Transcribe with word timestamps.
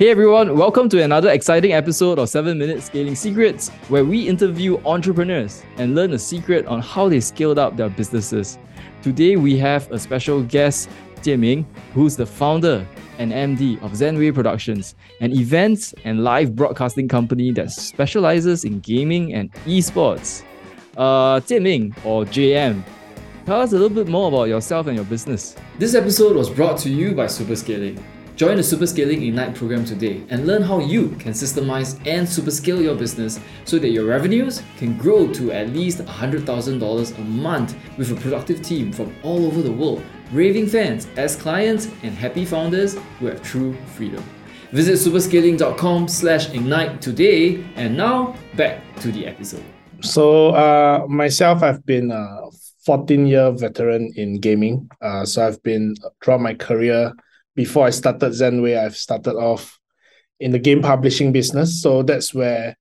Hey 0.00 0.08
everyone, 0.08 0.56
welcome 0.56 0.88
to 0.88 1.02
another 1.02 1.28
exciting 1.28 1.74
episode 1.74 2.18
of 2.18 2.30
7 2.30 2.56
Minute 2.56 2.82
Scaling 2.82 3.14
Secrets, 3.14 3.68
where 3.90 4.02
we 4.02 4.26
interview 4.26 4.78
entrepreneurs 4.86 5.62
and 5.76 5.94
learn 5.94 6.14
a 6.14 6.18
secret 6.18 6.64
on 6.64 6.80
how 6.80 7.10
they 7.10 7.20
scaled 7.20 7.58
up 7.58 7.76
their 7.76 7.90
businesses. 7.90 8.58
Today 9.02 9.36
we 9.36 9.58
have 9.58 9.92
a 9.92 9.98
special 9.98 10.42
guest, 10.42 10.88
Ming, 11.26 11.66
who's 11.92 12.16
the 12.16 12.24
founder 12.24 12.88
and 13.18 13.30
MD 13.30 13.76
of 13.82 13.92
Zenway 13.92 14.34
Productions, 14.34 14.94
an 15.20 15.32
events 15.32 15.92
and 16.04 16.24
live 16.24 16.56
broadcasting 16.56 17.06
company 17.06 17.52
that 17.52 17.70
specializes 17.70 18.64
in 18.64 18.80
gaming 18.80 19.34
and 19.34 19.52
esports. 19.66 20.44
Uh, 20.96 21.42
Ming, 21.60 21.94
or 22.06 22.24
JM, 22.24 22.82
tell 23.44 23.60
us 23.60 23.72
a 23.72 23.78
little 23.78 23.90
bit 23.90 24.08
more 24.08 24.28
about 24.28 24.44
yourself 24.44 24.86
and 24.86 24.96
your 24.96 25.04
business. 25.04 25.56
This 25.78 25.94
episode 25.94 26.36
was 26.36 26.48
brought 26.48 26.78
to 26.78 26.88
you 26.88 27.14
by 27.14 27.26
Superscaling. 27.26 28.02
Join 28.40 28.56
the 28.56 28.62
Superscaling 28.62 29.28
Ignite 29.28 29.54
program 29.54 29.84
today 29.84 30.22
and 30.30 30.46
learn 30.46 30.62
how 30.62 30.78
you 30.78 31.10
can 31.18 31.32
systemize 31.32 31.96
and 32.06 32.26
superscale 32.26 32.82
your 32.82 32.94
business 32.94 33.38
so 33.66 33.78
that 33.78 33.90
your 33.90 34.06
revenues 34.06 34.62
can 34.78 34.96
grow 34.96 35.30
to 35.34 35.52
at 35.52 35.68
least 35.74 35.98
$100,000 35.98 37.18
a 37.18 37.20
month 37.20 37.76
with 37.98 38.12
a 38.12 38.14
productive 38.14 38.62
team 38.62 38.94
from 38.94 39.14
all 39.22 39.44
over 39.44 39.60
the 39.60 39.70
world, 39.70 40.02
raving 40.32 40.68
fans 40.68 41.06
as 41.18 41.36
clients 41.36 41.88
and 42.02 42.14
happy 42.14 42.46
founders 42.46 42.96
who 43.18 43.26
have 43.26 43.42
true 43.42 43.76
freedom. 43.94 44.24
Visit 44.72 44.94
superscaling.com 44.94 46.08
slash 46.08 46.48
ignite 46.54 47.02
today 47.02 47.62
and 47.74 47.94
now 47.94 48.34
back 48.56 48.80
to 49.00 49.12
the 49.12 49.26
episode. 49.26 49.66
So 50.00 50.52
uh, 50.52 51.04
myself, 51.10 51.62
I've 51.62 51.84
been 51.84 52.10
a 52.10 52.48
14 52.86 53.26
year 53.26 53.52
veteran 53.52 54.10
in 54.16 54.40
gaming. 54.40 54.90
Uh, 55.02 55.26
so 55.26 55.46
I've 55.46 55.62
been 55.62 55.94
throughout 56.22 56.40
my 56.40 56.54
career 56.54 57.12
before 57.54 57.86
I 57.86 57.90
started 57.90 58.32
Zenway, 58.32 58.78
I've 58.78 58.96
started 58.96 59.34
off 59.34 59.78
in 60.38 60.52
the 60.52 60.58
game 60.58 60.82
publishing 60.82 61.32
business. 61.32 61.82
So 61.82 62.02
that's 62.02 62.32
where, 62.32 62.76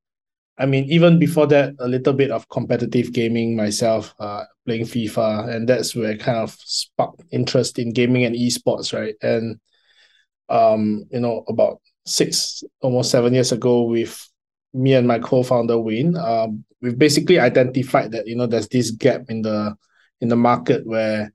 I 0.57 0.65
mean, 0.65 0.85
even 0.85 1.19
before 1.19 1.47
that, 1.47 1.73
a 1.79 1.87
little 1.87 2.13
bit 2.13 2.31
of 2.31 2.47
competitive 2.49 3.11
gaming 3.13 3.55
myself, 3.55 4.13
uh, 4.19 4.43
playing 4.65 4.85
FIFA, 4.85 5.49
and 5.53 5.67
that's 5.67 5.95
where 5.95 6.17
kind 6.17 6.37
of 6.37 6.51
sparked 6.59 7.23
interest 7.31 7.79
in 7.79 7.93
gaming 7.93 8.25
and 8.25 8.35
esports, 8.35 8.93
right? 8.93 9.15
And, 9.21 9.59
um, 10.49 11.05
you 11.11 11.19
know, 11.19 11.43
about 11.47 11.81
six, 12.05 12.63
almost 12.81 13.11
seven 13.11 13.33
years 13.33 13.51
ago, 13.51 13.83
with 13.83 14.29
me 14.73 14.93
and 14.93 15.07
my 15.07 15.19
co-founder 15.19 15.79
Wayne, 15.79 16.15
um, 16.17 16.63
we've 16.81 16.97
basically 16.97 17.39
identified 17.39 18.11
that 18.11 18.27
you 18.27 18.35
know 18.35 18.47
there's 18.47 18.67
this 18.67 18.91
gap 18.91 19.23
in 19.29 19.41
the 19.41 19.75
in 20.21 20.29
the 20.29 20.35
market 20.35 20.85
where 20.85 21.31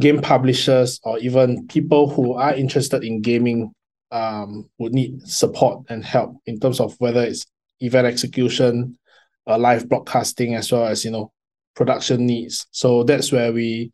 game 0.00 0.20
publishers 0.20 1.00
or 1.04 1.18
even 1.18 1.66
people 1.68 2.08
who 2.10 2.34
are 2.34 2.54
interested 2.54 3.02
in 3.02 3.22
gaming 3.22 3.72
um, 4.10 4.68
would 4.78 4.92
need 4.92 5.22
support 5.22 5.84
and 5.88 6.04
help 6.04 6.36
in 6.46 6.60
terms 6.60 6.80
of 6.80 6.94
whether 6.98 7.22
it's 7.22 7.46
event 7.80 8.06
execution, 8.06 8.96
uh, 9.46 9.58
live 9.58 9.88
broadcasting, 9.88 10.54
as 10.54 10.70
well 10.70 10.86
as 10.86 11.04
you 11.04 11.10
know 11.10 11.32
production 11.74 12.26
needs. 12.26 12.66
So 12.70 13.04
that's 13.04 13.32
where 13.32 13.52
we 13.52 13.92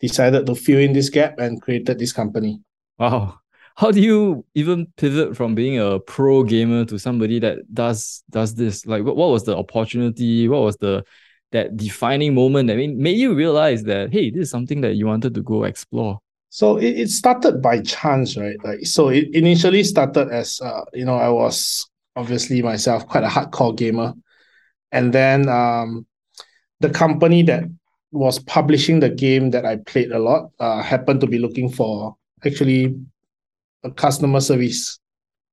decided 0.00 0.46
to 0.46 0.54
fill 0.54 0.78
in 0.78 0.92
this 0.92 1.10
gap 1.10 1.38
and 1.38 1.60
created 1.60 1.98
this 1.98 2.12
company. 2.12 2.60
Wow. 2.98 3.38
How 3.76 3.90
do 3.90 4.00
you 4.00 4.44
even 4.54 4.86
pivot 4.96 5.36
from 5.36 5.54
being 5.54 5.78
a 5.78 6.00
pro 6.00 6.42
gamer 6.42 6.84
to 6.86 6.98
somebody 6.98 7.38
that 7.38 7.58
does 7.72 8.22
does 8.30 8.54
this? 8.54 8.84
Like 8.84 9.04
what, 9.04 9.16
what 9.16 9.30
was 9.30 9.44
the 9.44 9.56
opportunity? 9.56 10.48
What 10.48 10.62
was 10.62 10.76
the 10.76 11.04
that 11.52 11.76
defining 11.76 12.34
moment 12.34 12.68
that 12.68 12.76
made 12.76 13.18
you 13.18 13.34
realize 13.34 13.82
that 13.84 14.12
hey 14.12 14.30
this 14.30 14.42
is 14.42 14.50
something 14.50 14.80
that 14.80 14.94
you 14.94 15.06
wanted 15.06 15.34
to 15.34 15.42
go 15.42 15.64
explore. 15.64 16.18
So 16.48 16.76
it, 16.78 16.98
it 16.98 17.10
started 17.10 17.62
by 17.62 17.80
chance 17.80 18.36
right? 18.36 18.56
Like 18.64 18.86
so 18.86 19.08
it 19.08 19.34
initially 19.34 19.84
started 19.84 20.28
as 20.30 20.60
uh, 20.60 20.84
you 20.92 21.04
know 21.04 21.16
i 21.16 21.28
was 21.28 21.88
obviously 22.16 22.62
myself 22.62 23.06
quite 23.06 23.24
a 23.24 23.28
hardcore 23.28 23.76
gamer. 23.76 24.14
And 24.92 25.12
then 25.12 25.48
um 25.48 26.06
the 26.80 26.90
company 26.90 27.42
that 27.44 27.64
was 28.12 28.38
publishing 28.40 28.98
the 28.98 29.10
game 29.10 29.50
that 29.50 29.64
i 29.64 29.76
played 29.76 30.10
a 30.10 30.18
lot 30.18 30.50
uh, 30.58 30.82
happened 30.82 31.20
to 31.20 31.26
be 31.26 31.38
looking 31.38 31.70
for 31.70 32.16
actually 32.44 32.96
a 33.84 33.90
customer 33.90 34.40
service 34.40 34.98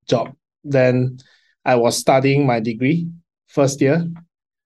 job. 0.08 0.36
Then 0.64 1.18
i 1.66 1.76
was 1.76 1.98
studying 1.98 2.46
my 2.46 2.60
degree 2.60 3.08
first 3.48 3.82
year 3.82 4.08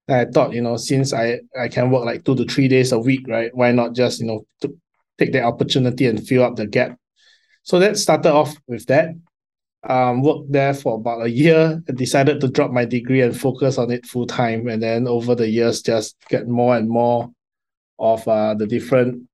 I 0.10 0.26
thought, 0.26 0.54
you 0.54 0.62
know, 0.62 0.78
since 0.78 1.14
I, 1.14 1.40
I 1.60 1.68
can 1.68 1.90
work 1.90 2.06
like 2.06 2.26
two 2.26 2.36
to 2.36 2.46
three 2.46 2.68
days 2.68 2.92
a 2.92 3.00
week, 3.00 3.26
right? 3.28 3.54
Why 3.54 3.72
not 3.72 3.94
just, 3.94 4.20
you 4.20 4.28
know, 4.28 4.46
to 4.62 4.76
take 5.18 5.32
the 5.32 5.44
opportunity 5.44 6.08
and 6.08 6.26
fill 6.26 6.44
up 6.44 6.56
the 6.56 6.68
gap? 6.68 6.98
So 7.64 7.80
that 7.80 7.98
started 7.98 8.34
off 8.34 8.56
with 8.68 8.86
that. 8.88 9.10
Um, 9.84 10.22
worked 10.22 10.52
there 10.52 10.76
for 10.76 10.96
about 10.96 11.26
a 11.26 11.30
year 11.30 11.82
and 11.88 11.98
decided 11.98 12.40
to 12.42 12.50
drop 12.50 12.72
my 12.72 12.86
degree 12.86 13.22
and 13.22 13.40
focus 13.40 13.78
on 13.78 13.90
it 13.90 14.06
full 14.06 14.28
time. 14.28 14.68
And 14.68 14.82
then 14.82 15.08
over 15.08 15.34
the 15.34 15.48
years, 15.48 15.82
just 15.82 16.16
get 16.30 16.48
more 16.48 16.76
and 16.76 16.90
more 16.90 17.32
of 17.98 18.28
uh, 18.28 18.54
the 18.54 18.68
different 18.68 19.28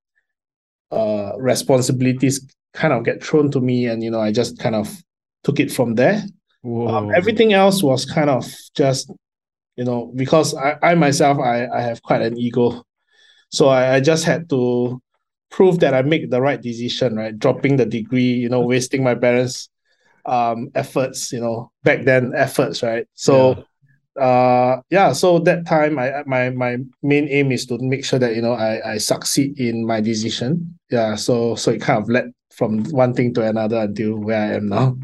uh, 0.90 1.32
responsibilities 1.38 2.46
kind 2.72 2.94
of 2.94 3.04
get 3.04 3.22
thrown 3.22 3.50
to 3.50 3.60
me. 3.60 3.86
And, 3.86 4.02
you 4.02 4.10
know, 4.10 4.20
I 4.20 4.32
just 4.32 4.58
kind 4.58 4.74
of 4.74 4.94
took 5.44 5.60
it 5.60 5.72
from 5.72 5.96
there. 5.96 6.22
Um, 6.64 7.14
everything 7.14 7.52
else 7.52 7.82
was 7.82 8.04
kind 8.04 8.30
of 8.30 8.50
just 8.74 9.10
you 9.78 9.84
know, 9.84 10.10
because 10.16 10.54
I, 10.56 10.76
I 10.82 10.94
myself 10.96 11.38
I, 11.38 11.68
I 11.68 11.80
have 11.80 12.02
quite 12.02 12.20
an 12.20 12.36
ego. 12.36 12.82
So 13.50 13.68
I, 13.68 13.94
I 13.94 14.00
just 14.00 14.24
had 14.24 14.50
to 14.50 15.00
prove 15.50 15.78
that 15.80 15.94
I 15.94 16.02
make 16.02 16.30
the 16.30 16.42
right 16.42 16.60
decision, 16.60 17.14
right? 17.14 17.38
Dropping 17.38 17.76
the 17.76 17.86
degree, 17.86 18.32
you 18.34 18.48
know, 18.48 18.60
wasting 18.60 19.04
my 19.04 19.14
parents' 19.14 19.70
um 20.26 20.68
efforts, 20.74 21.32
you 21.32 21.40
know, 21.40 21.70
back 21.84 22.04
then 22.04 22.32
efforts, 22.34 22.82
right? 22.82 23.06
So 23.14 23.64
yeah. 24.16 24.22
uh 24.22 24.80
yeah, 24.90 25.12
so 25.12 25.38
that 25.46 25.64
time 25.64 25.96
I 25.96 26.24
my 26.26 26.50
my 26.50 26.78
main 27.00 27.28
aim 27.28 27.52
is 27.52 27.64
to 27.66 27.78
make 27.78 28.04
sure 28.04 28.18
that 28.18 28.34
you 28.34 28.42
know 28.42 28.54
I, 28.54 28.94
I 28.94 28.98
succeed 28.98 29.60
in 29.60 29.86
my 29.86 30.00
decision. 30.00 30.76
Yeah. 30.90 31.14
So 31.14 31.54
so 31.54 31.70
it 31.70 31.80
kind 31.80 32.02
of 32.02 32.10
led 32.10 32.32
from 32.50 32.82
one 32.90 33.14
thing 33.14 33.32
to 33.34 33.46
another 33.46 33.78
until 33.78 34.18
where 34.18 34.42
I 34.42 34.54
am 34.56 34.68
now. 34.68 34.98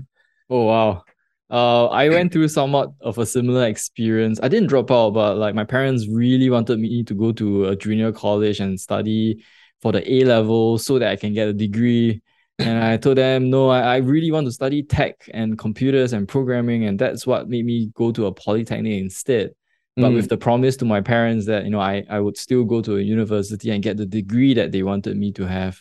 Oh 0.51 0.65
wow. 0.65 1.05
Uh, 1.55 1.87
I 1.87 2.09
went 2.09 2.33
through 2.33 2.49
somewhat 2.49 2.91
of 3.01 3.17
a 3.19 3.25
similar 3.25 3.67
experience. 3.67 4.41
I 4.43 4.49
didn't 4.49 4.71
drop 4.71 4.91
out, 4.91 5.11
but 5.11 5.37
like 5.37 5.55
my 5.55 5.63
parents 5.63 6.09
really 6.09 6.51
wanted 6.51 6.81
me 6.81 7.05
to 7.05 7.15
go 7.15 7.31
to 7.31 7.67
a 7.67 7.77
junior 7.77 8.11
college 8.11 8.59
and 8.59 8.79
study 8.79 9.45
for 9.81 9.93
the 9.93 10.03
A 10.13 10.25
level 10.25 10.79
so 10.79 10.99
that 10.99 11.13
I 11.13 11.15
can 11.15 11.33
get 11.33 11.47
a 11.47 11.53
degree. 11.53 12.21
And 12.59 12.83
I 12.83 12.97
told 12.97 13.19
them, 13.19 13.51
no, 13.51 13.69
I, 13.69 13.83
I 13.83 13.97
really 13.99 14.33
want 14.33 14.47
to 14.47 14.53
study 14.53 14.83
tech 14.83 15.29
and 15.33 15.57
computers 15.57 16.13
and 16.13 16.27
programming. 16.27 16.87
And 16.87 16.99
that's 16.99 17.25
what 17.25 17.49
made 17.49 17.67
me 17.67 17.93
go 17.95 18.11
to 18.11 18.27
a 18.27 18.33
polytechnic 18.33 19.01
instead. 19.01 19.55
But 19.95 20.11
mm. 20.11 20.15
with 20.17 20.29
the 20.29 20.37
promise 20.37 20.77
to 20.79 20.85
my 20.85 21.03
parents 21.03 21.47
that, 21.47 21.67
you 21.67 21.71
know, 21.71 21.79
I, 21.79 22.05
I 22.11 22.19
would 22.19 22.37
still 22.37 22.65
go 22.65 22.83
to 22.83 22.97
a 22.97 23.01
university 23.01 23.71
and 23.71 23.81
get 23.81 23.97
the 23.97 24.07
degree 24.07 24.55
that 24.55 24.73
they 24.73 24.83
wanted 24.83 25.17
me 25.17 25.31
to 25.35 25.47
have 25.47 25.81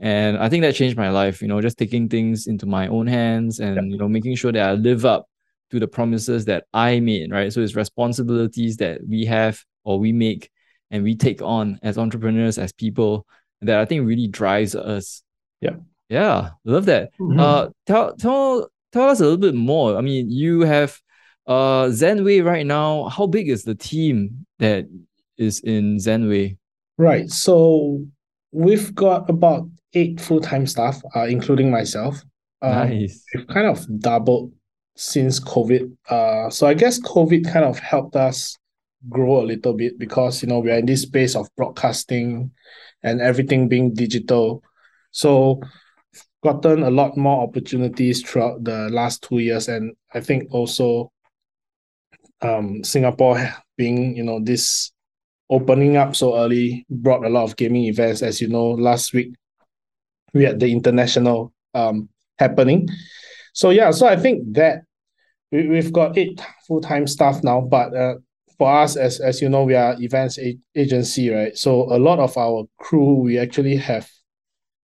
and 0.00 0.38
i 0.38 0.48
think 0.48 0.62
that 0.62 0.74
changed 0.74 0.96
my 0.96 1.10
life 1.10 1.42
you 1.42 1.48
know 1.48 1.60
just 1.60 1.78
taking 1.78 2.08
things 2.08 2.46
into 2.46 2.66
my 2.66 2.86
own 2.88 3.06
hands 3.06 3.58
and 3.58 3.90
you 3.90 3.98
know 3.98 4.08
making 4.08 4.34
sure 4.34 4.52
that 4.52 4.68
i 4.68 4.72
live 4.72 5.04
up 5.04 5.26
to 5.70 5.78
the 5.78 5.88
promises 5.88 6.44
that 6.44 6.64
i 6.72 7.00
made 7.00 7.30
right? 7.30 7.52
So 7.52 7.60
it's 7.60 7.74
responsibilities 7.74 8.76
that 8.78 9.00
we 9.06 9.24
have 9.26 9.62
or 9.84 9.98
we 9.98 10.12
make 10.12 10.50
and 10.90 11.02
we 11.02 11.14
take 11.16 11.42
on 11.42 11.78
as 11.82 11.98
entrepreneurs 11.98 12.58
as 12.58 12.72
people 12.72 13.26
that 13.60 13.78
i 13.78 13.84
think 13.84 14.06
really 14.06 14.28
drives 14.28 14.74
us. 14.74 15.22
Yeah. 15.60 15.76
Yeah 16.08 16.50
love 16.64 16.86
that. 16.86 17.10
Mm-hmm. 17.20 17.40
uh 17.40 17.68
tell 17.86 18.14
tell 18.16 18.70
tell 18.92 19.08
us 19.10 19.20
a 19.20 19.24
little 19.24 19.36
bit 19.36 19.54
more. 19.54 19.96
I 19.96 20.00
mean 20.00 20.30
you 20.30 20.60
have 20.62 20.98
uh 21.46 21.86
zenway 21.86 22.44
right 22.44 22.64
now. 22.64 23.08
How 23.08 23.26
big 23.26 23.48
is 23.48 23.64
the 23.64 23.74
team 23.74 24.46
that 24.58 24.86
is 25.36 25.60
in 25.60 25.96
zenway? 25.96 26.56
Right. 26.96 27.30
So 27.30 28.06
we've 28.52 28.94
got 28.94 29.28
about 29.28 29.68
eight 29.94 30.20
full-time 30.20 30.66
staff, 30.66 31.00
uh, 31.16 31.24
including 31.24 31.70
myself. 31.70 32.22
Um, 32.62 32.72
nice. 32.72 33.24
We've 33.34 33.46
kind 33.46 33.66
of 33.66 34.00
doubled 34.00 34.52
since 34.96 35.40
COVID. 35.40 35.96
Uh, 36.08 36.50
so 36.50 36.66
I 36.66 36.74
guess 36.74 37.00
COVID 37.00 37.50
kind 37.50 37.64
of 37.64 37.78
helped 37.78 38.16
us 38.16 38.56
grow 39.08 39.42
a 39.42 39.46
little 39.46 39.74
bit 39.74 39.96
because 39.98 40.42
you 40.42 40.48
know 40.48 40.58
we 40.58 40.72
are 40.72 40.78
in 40.78 40.86
this 40.86 41.02
space 41.02 41.36
of 41.36 41.48
broadcasting 41.56 42.50
and 43.02 43.20
everything 43.20 43.68
being 43.68 43.94
digital. 43.94 44.62
So 45.12 45.60
gotten 46.42 46.82
a 46.82 46.90
lot 46.90 47.16
more 47.16 47.42
opportunities 47.42 48.22
throughout 48.22 48.64
the 48.64 48.88
last 48.90 49.22
two 49.22 49.38
years, 49.38 49.68
and 49.68 49.94
I 50.14 50.20
think 50.20 50.52
also 50.52 51.12
um, 52.42 52.82
Singapore 52.82 53.54
being 53.76 54.16
you 54.16 54.24
know 54.24 54.40
this 54.42 54.92
opening 55.50 55.96
up 55.96 56.14
so 56.14 56.36
early 56.36 56.86
brought 56.90 57.24
a 57.24 57.28
lot 57.28 57.44
of 57.44 57.56
gaming 57.56 57.84
events. 57.84 58.22
As 58.22 58.40
you 58.40 58.48
know, 58.48 58.70
last 58.70 59.12
week 59.12 59.34
we 60.34 60.44
had 60.44 60.60
the 60.60 60.70
international 60.70 61.52
um 61.74 62.08
happening. 62.38 62.88
So 63.52 63.70
yeah, 63.70 63.90
so 63.90 64.06
I 64.06 64.16
think 64.16 64.54
that 64.54 64.82
we, 65.50 65.66
we've 65.66 65.92
got 65.92 66.16
eight 66.18 66.40
full-time 66.66 67.06
staff 67.06 67.42
now, 67.42 67.60
but 67.60 67.94
uh, 67.96 68.14
for 68.58 68.70
us 68.70 68.96
as 68.96 69.20
as 69.20 69.40
you 69.40 69.48
know, 69.48 69.64
we 69.64 69.74
are 69.74 69.96
events 70.00 70.38
a- 70.38 70.58
agency, 70.74 71.30
right? 71.30 71.56
So 71.56 71.92
a 71.92 71.98
lot 71.98 72.18
of 72.18 72.36
our 72.36 72.66
crew, 72.78 73.14
we 73.14 73.38
actually 73.38 73.76
have 73.76 74.08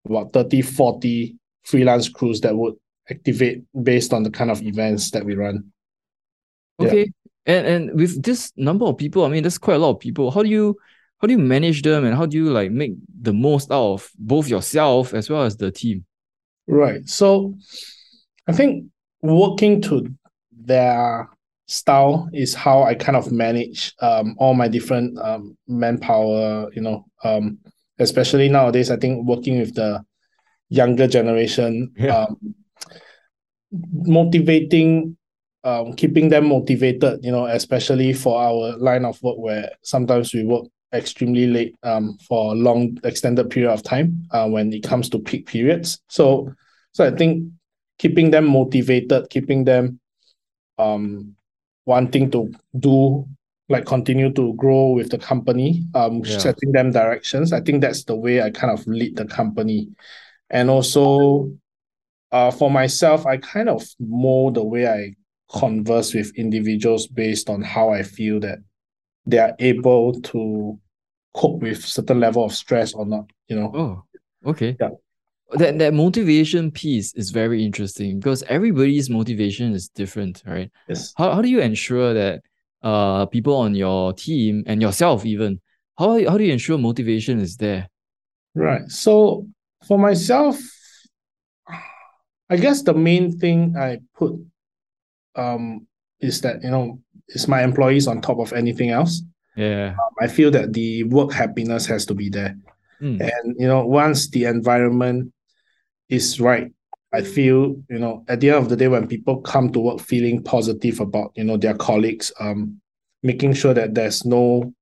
about 0.05 0.33
30, 0.33 0.61
40 0.61 1.35
freelance 1.63 2.09
crews 2.09 2.41
that 2.41 2.55
would 2.55 2.75
activate 3.09 3.63
based 3.83 4.13
on 4.13 4.23
the 4.23 4.29
kind 4.29 4.51
of 4.51 4.61
events 4.63 5.11
that 5.11 5.25
we 5.25 5.35
run. 5.35 5.71
Okay. 6.79 6.99
Yeah. 6.99 7.24
And 7.45 7.67
and 7.67 7.99
with 7.99 8.23
this 8.23 8.51
number 8.55 8.85
of 8.85 8.97
people, 8.97 9.23
I 9.23 9.29
mean, 9.29 9.43
there's 9.43 9.57
quite 9.57 9.75
a 9.75 9.79
lot 9.79 9.91
of 9.91 9.99
people. 9.99 10.31
How 10.31 10.43
do 10.43 10.49
you 10.49 10.75
how 11.19 11.27
do 11.27 11.33
you 11.33 11.39
manage 11.39 11.81
them 11.81 12.05
and 12.05 12.15
how 12.15 12.25
do 12.25 12.37
you 12.37 12.49
like 12.49 12.71
make 12.71 12.93
the 13.21 13.33
most 13.33 13.71
out 13.71 13.93
of 13.93 14.11
both 14.17 14.47
yourself 14.47 15.13
as 15.13 15.29
well 15.29 15.43
as 15.43 15.57
the 15.57 15.71
team? 15.71 16.05
Right. 16.67 17.07
So 17.07 17.55
I 18.47 18.53
think 18.53 18.85
working 19.21 19.81
to 19.83 20.07
their 20.51 21.29
style 21.67 22.29
is 22.33 22.53
how 22.53 22.83
I 22.83 22.95
kind 22.95 23.15
of 23.15 23.31
manage 23.31 23.93
um, 24.01 24.35
all 24.37 24.53
my 24.53 24.67
different 24.67 25.17
um, 25.19 25.57
manpower, 25.67 26.69
you 26.73 26.81
know, 26.81 27.05
um, 27.23 27.57
especially 27.99 28.49
nowadays, 28.49 28.91
I 28.91 28.97
think 28.97 29.25
working 29.25 29.59
with 29.59 29.75
the 29.75 30.03
younger 30.69 31.07
generation, 31.07 31.91
yeah. 31.97 32.25
um, 32.25 32.55
motivating, 33.71 35.17
um, 35.65 35.93
keeping 35.93 36.29
them 36.29 36.47
motivated, 36.47 37.25
you 37.25 37.31
know, 37.31 37.47
especially 37.47 38.13
for 38.13 38.39
our 38.39 38.77
line 38.77 39.03
of 39.03 39.21
work 39.23 39.37
where 39.37 39.71
sometimes 39.81 40.33
we 40.33 40.43
work 40.43 40.65
extremely 40.93 41.47
late 41.47 41.75
um, 41.83 42.17
for 42.19 42.51
a 42.51 42.55
long 42.55 42.97
extended 43.03 43.49
period 43.49 43.71
of 43.71 43.81
time 43.83 44.27
uh, 44.31 44.47
when 44.47 44.71
it 44.71 44.83
comes 44.83 45.09
to 45.09 45.19
peak 45.19 45.47
periods. 45.47 45.99
So, 46.07 46.53
so 46.93 47.05
I 47.05 47.11
think 47.11 47.51
keeping 47.97 48.29
them 48.29 48.45
motivated, 48.45 49.29
keeping 49.31 49.63
them 49.63 49.99
um, 50.77 51.35
wanting 51.85 52.29
to 52.31 52.53
do 52.77 53.27
like 53.67 53.87
continue 53.87 54.31
to 54.33 54.53
grow 54.53 54.91
with 54.91 55.09
the 55.09 55.17
company, 55.17 55.83
um, 55.95 56.21
yeah. 56.23 56.37
setting 56.37 56.71
them 56.71 56.91
directions. 56.91 57.51
I 57.51 57.61
think 57.61 57.81
that's 57.81 58.03
the 58.03 58.15
way 58.15 58.39
I 58.39 58.51
kind 58.51 58.71
of 58.71 58.85
lead 58.85 59.15
the 59.15 59.25
company. 59.25 59.89
And 60.51 60.69
also 60.69 61.51
uh, 62.31 62.51
for 62.51 62.69
myself, 62.69 63.25
I 63.25 63.37
kind 63.37 63.67
of 63.67 63.83
mold 63.99 64.53
the 64.53 64.63
way 64.63 64.87
I 64.87 65.15
converse 65.51 66.13
with 66.13 66.35
individuals 66.37 67.07
based 67.07 67.49
on 67.49 67.61
how 67.61 67.89
I 67.89 68.03
feel 68.03 68.39
that 68.41 68.59
they 69.25 69.39
are 69.39 69.55
able 69.59 70.19
to 70.21 70.79
cope 71.33 71.61
with 71.61 71.83
certain 71.83 72.19
level 72.19 72.43
of 72.43 72.53
stress 72.53 72.93
or 72.93 73.05
not, 73.05 73.29
you 73.47 73.55
know. 73.55 73.71
Oh, 73.73 74.49
okay. 74.49 74.75
Yeah. 74.79 74.89
That 75.53 75.77
that 75.77 75.93
motivation 75.93 76.71
piece 76.71 77.13
is 77.13 77.29
very 77.29 77.63
interesting 77.63 78.19
because 78.19 78.41
everybody's 78.43 79.09
motivation 79.09 79.73
is 79.73 79.89
different, 79.89 80.41
right? 80.45 80.71
Yes. 80.89 81.13
How 81.15 81.33
how 81.33 81.41
do 81.41 81.49
you 81.49 81.61
ensure 81.61 82.13
that 82.13 82.41
uh 82.81 83.27
people 83.27 83.55
on 83.55 83.75
your 83.75 84.13
team 84.13 84.63
and 84.65 84.81
yourself 84.81 85.25
even 85.25 85.61
how 85.97 86.17
how 86.27 86.37
do 86.37 86.43
you 86.43 86.51
ensure 86.51 86.77
motivation 86.77 87.39
is 87.39 87.57
there? 87.57 87.87
Right. 88.55 88.89
So 88.89 89.47
for 89.87 89.99
myself, 89.99 90.59
I 92.49 92.57
guess 92.57 92.81
the 92.81 92.93
main 92.93 93.37
thing 93.37 93.75
I 93.77 93.99
put 94.15 94.33
um 95.35 95.87
is 96.19 96.41
that 96.41 96.63
you 96.63 96.69
know 96.69 96.99
it's 97.29 97.47
my 97.47 97.63
employees 97.63 98.07
on 98.07 98.21
top 98.21 98.39
of 98.39 98.53
anything 98.53 98.89
else. 98.89 99.21
Yeah. 99.55 99.95
Um, 99.99 100.09
I 100.19 100.27
feel 100.27 100.51
that 100.51 100.73
the 100.73 101.03
work 101.03 101.31
happiness 101.31 101.85
has 101.87 102.05
to 102.07 102.13
be 102.13 102.29
there. 102.29 102.55
Mm. 103.01 103.21
And 103.21 103.55
you 103.57 103.67
know, 103.67 103.85
once 103.85 104.29
the 104.29 104.45
environment 104.45 105.33
is 106.09 106.39
right, 106.39 106.71
I 107.13 107.21
feel, 107.21 107.81
you 107.89 107.99
know, 107.99 108.25
at 108.27 108.41
the 108.41 108.49
end 108.49 108.57
of 108.57 108.69
the 108.69 108.75
day, 108.75 108.87
when 108.87 109.07
people 109.07 109.41
come 109.41 109.71
to 109.71 109.79
work 109.79 110.01
feeling 110.01 110.43
positive 110.43 110.99
about, 110.99 111.31
you 111.35 111.43
know, 111.43 111.57
their 111.57 111.75
colleagues, 111.75 112.31
um, 112.39 112.79
making 113.23 113.53
sure 113.53 113.73
that 113.73 113.95
there's 113.95 114.25
no 114.25 114.73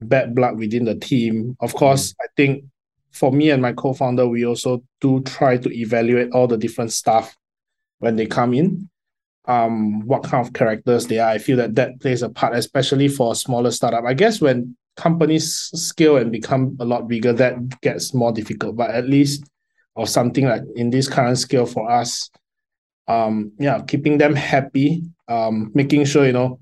bad 0.00 0.34
blood 0.34 0.58
within 0.58 0.84
the 0.84 0.94
team. 0.94 1.56
Of 1.60 1.74
course, 1.74 2.12
mm. 2.12 2.16
I 2.22 2.26
think 2.36 2.64
for 3.10 3.32
me 3.32 3.50
and 3.50 3.62
my 3.62 3.72
co-founder, 3.72 4.26
we 4.26 4.46
also 4.46 4.82
do 5.00 5.20
try 5.22 5.56
to 5.56 5.70
evaluate 5.70 6.32
all 6.32 6.46
the 6.46 6.56
different 6.56 6.92
staff 6.92 7.36
when 7.98 8.16
they 8.16 8.26
come 8.26 8.54
in 8.54 8.88
um 9.46 10.00
what 10.06 10.22
kind 10.24 10.46
of 10.46 10.52
characters 10.54 11.06
they 11.06 11.18
are. 11.18 11.30
I 11.30 11.38
feel 11.38 11.56
that 11.58 11.74
that 11.74 12.00
plays 12.00 12.22
a 12.22 12.28
part, 12.28 12.54
especially 12.54 13.08
for 13.08 13.32
a 13.32 13.36
smaller 13.36 13.70
startup. 13.70 14.04
I 14.04 14.14
guess 14.14 14.40
when 14.40 14.76
companies 14.96 15.70
scale 15.74 16.16
and 16.16 16.30
become 16.30 16.76
a 16.80 16.84
lot 16.84 17.08
bigger, 17.08 17.32
that 17.32 17.80
gets 17.80 18.14
more 18.14 18.32
difficult. 18.32 18.76
But 18.76 18.90
at 18.90 19.08
least 19.08 19.44
or 19.96 20.06
something 20.06 20.46
like 20.46 20.62
in 20.76 20.90
this 20.90 21.08
current 21.08 21.38
scale 21.38 21.66
for 21.66 21.90
us, 21.90 22.30
um, 23.06 23.52
yeah, 23.58 23.80
keeping 23.86 24.18
them 24.18 24.34
happy, 24.34 25.02
um, 25.28 25.70
making 25.74 26.04
sure 26.04 26.26
you 26.26 26.32
know 26.32 26.58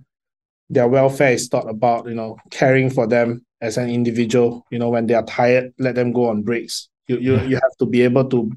their 0.73 0.89
welfare 0.89 1.33
is 1.33 1.49
thought 1.49 1.69
about, 1.69 2.09
you 2.09 2.15
know, 2.15 2.39
caring 2.51 2.89
for 2.89 3.07
them 3.07 3.45
as 3.61 3.77
an 3.77 3.91
individual. 3.91 4.65
You 4.71 4.79
know, 4.79 4.89
when 4.89 5.07
they 5.07 5.15
are 5.15 5.25
tired, 5.25 5.73
let 5.79 5.95
them 5.95 6.13
go 6.13 6.31
on 6.31 6.43
breaks. 6.43 6.89
You 7.09 7.19
you 7.19 7.41
you 7.43 7.57
have 7.57 7.77
to 7.79 7.87
be 7.87 8.03
able 8.03 8.29
to 8.31 8.51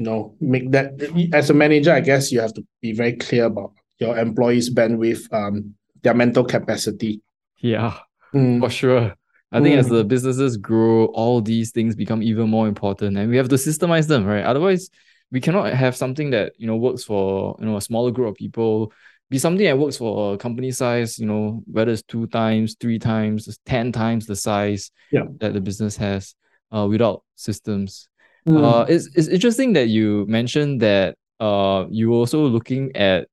you 0.00 0.06
know 0.06 0.34
make 0.40 0.70
that 0.70 0.92
as 1.34 1.50
a 1.50 1.54
manager 1.54 1.92
i 1.92 2.00
guess 2.00 2.32
you 2.32 2.40
have 2.40 2.54
to 2.54 2.66
be 2.80 2.92
very 2.92 3.12
clear 3.12 3.44
about 3.44 3.72
your 3.98 4.16
employees 4.16 4.72
bandwidth 4.72 5.30
um 5.30 5.74
their 6.02 6.14
mental 6.14 6.42
capacity 6.42 7.20
yeah 7.58 7.98
mm. 8.34 8.58
for 8.60 8.70
sure 8.70 9.14
i 9.52 9.60
think 9.60 9.76
mm. 9.76 9.78
as 9.78 9.88
the 9.88 10.02
businesses 10.02 10.56
grow 10.56 11.04
all 11.08 11.42
these 11.42 11.70
things 11.70 11.94
become 11.94 12.22
even 12.22 12.48
more 12.48 12.66
important 12.66 13.18
and 13.18 13.28
we 13.28 13.36
have 13.36 13.50
to 13.50 13.56
systemize 13.56 14.08
them 14.08 14.24
right 14.24 14.44
otherwise 14.44 14.88
we 15.30 15.38
cannot 15.38 15.70
have 15.70 15.94
something 15.94 16.30
that 16.30 16.54
you 16.56 16.66
know 16.66 16.76
works 16.76 17.04
for 17.04 17.54
you 17.60 17.66
know 17.66 17.76
a 17.76 17.82
smaller 17.82 18.10
group 18.10 18.30
of 18.30 18.34
people 18.34 18.90
be 19.28 19.38
something 19.38 19.66
that 19.66 19.78
works 19.78 19.98
for 19.98 20.32
a 20.32 20.38
company 20.38 20.70
size 20.70 21.18
you 21.18 21.26
know 21.26 21.62
whether 21.66 21.92
it's 21.92 22.02
two 22.04 22.26
times 22.28 22.74
three 22.80 22.98
times 22.98 23.58
ten 23.66 23.92
times 23.92 24.24
the 24.24 24.34
size 24.34 24.90
yeah. 25.12 25.24
that 25.40 25.52
the 25.52 25.60
business 25.60 25.94
has 25.94 26.34
uh, 26.74 26.86
without 26.88 27.22
systems 27.36 28.08
Mm. 28.48 28.64
Uh, 28.64 28.86
it's, 28.88 29.08
it's 29.14 29.28
interesting 29.28 29.72
that 29.74 29.88
you 29.88 30.26
mentioned 30.28 30.80
that 30.80 31.16
uh, 31.40 31.86
you 31.90 32.12
also 32.12 32.46
looking 32.46 32.94
at 32.96 33.28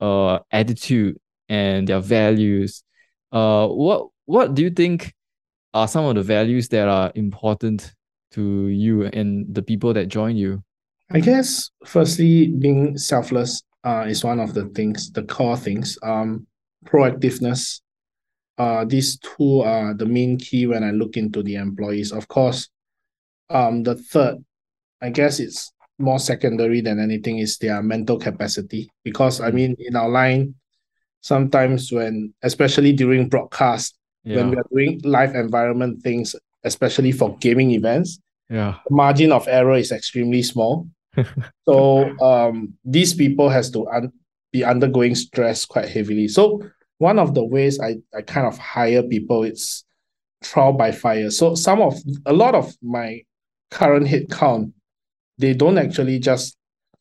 uh, 0.00 0.38
attitude 0.50 1.18
and 1.48 1.88
their 1.88 2.00
values. 2.00 2.82
Uh, 3.30 3.66
what 3.66 4.08
what 4.26 4.54
do 4.54 4.62
you 4.62 4.70
think 4.70 5.12
are 5.74 5.88
some 5.88 6.04
of 6.04 6.14
the 6.14 6.22
values 6.22 6.68
that 6.68 6.88
are 6.88 7.12
important 7.14 7.92
to 8.32 8.68
you 8.68 9.04
and 9.04 9.46
the 9.54 9.62
people 9.62 9.92
that 9.92 10.06
join 10.06 10.36
you? 10.36 10.62
I 11.10 11.20
guess 11.20 11.70
firstly, 11.84 12.48
being 12.48 12.96
selfless 12.96 13.62
uh, 13.84 14.06
is 14.08 14.24
one 14.24 14.40
of 14.40 14.54
the 14.54 14.66
things, 14.70 15.10
the 15.12 15.24
core 15.24 15.56
things. 15.56 15.98
Um, 16.02 16.46
proactiveness. 16.84 17.80
Uh, 18.58 18.84
these 18.84 19.18
two 19.18 19.60
are 19.60 19.94
the 19.94 20.06
main 20.06 20.38
key 20.38 20.66
when 20.66 20.84
I 20.84 20.90
look 20.90 21.16
into 21.16 21.42
the 21.42 21.56
employees. 21.56 22.12
Of 22.12 22.28
course, 22.28 22.68
um, 23.50 23.82
the 23.82 23.96
third 23.96 24.44
I 25.02 25.10
guess 25.10 25.40
it's 25.40 25.72
more 25.98 26.18
secondary 26.18 26.80
than 26.80 27.00
anything 27.00 27.38
is 27.38 27.58
their 27.58 27.82
mental 27.82 28.18
capacity. 28.18 28.90
Because 29.04 29.40
I 29.40 29.50
mean, 29.50 29.76
in 29.78 29.96
our 29.96 30.08
line, 30.08 30.54
sometimes 31.20 31.92
when, 31.92 32.32
especially 32.42 32.92
during 32.92 33.28
broadcast, 33.28 33.96
yeah. 34.24 34.36
when 34.36 34.50
we 34.50 34.56
are 34.56 34.66
doing 34.70 35.00
live 35.04 35.34
environment 35.34 36.02
things, 36.02 36.36
especially 36.64 37.12
for 37.12 37.36
gaming 37.38 37.72
events, 37.72 38.20
yeah, 38.48 38.78
the 38.88 38.94
margin 38.94 39.32
of 39.32 39.48
error 39.48 39.76
is 39.76 39.92
extremely 39.92 40.42
small. 40.42 40.86
so 41.68 42.16
um, 42.20 42.74
these 42.84 43.12
people 43.12 43.48
has 43.48 43.70
to 43.70 43.88
un- 43.88 44.12
be 44.52 44.64
undergoing 44.64 45.14
stress 45.14 45.64
quite 45.64 45.88
heavily. 45.88 46.28
So 46.28 46.62
one 46.98 47.18
of 47.18 47.34
the 47.34 47.44
ways 47.44 47.80
I, 47.80 47.96
I 48.14 48.22
kind 48.22 48.46
of 48.46 48.58
hire 48.58 49.02
people 49.02 49.42
it's 49.42 49.84
trial 50.42 50.72
by 50.72 50.92
fire. 50.92 51.30
So 51.30 51.54
some 51.54 51.80
of 51.80 51.94
a 52.26 52.32
lot 52.32 52.54
of 52.54 52.74
my 52.82 53.22
current 53.70 54.06
head 54.06 54.30
count 54.30 54.72
they 55.38 55.54
don't 55.54 55.78
actually 55.78 56.18
just 56.18 56.56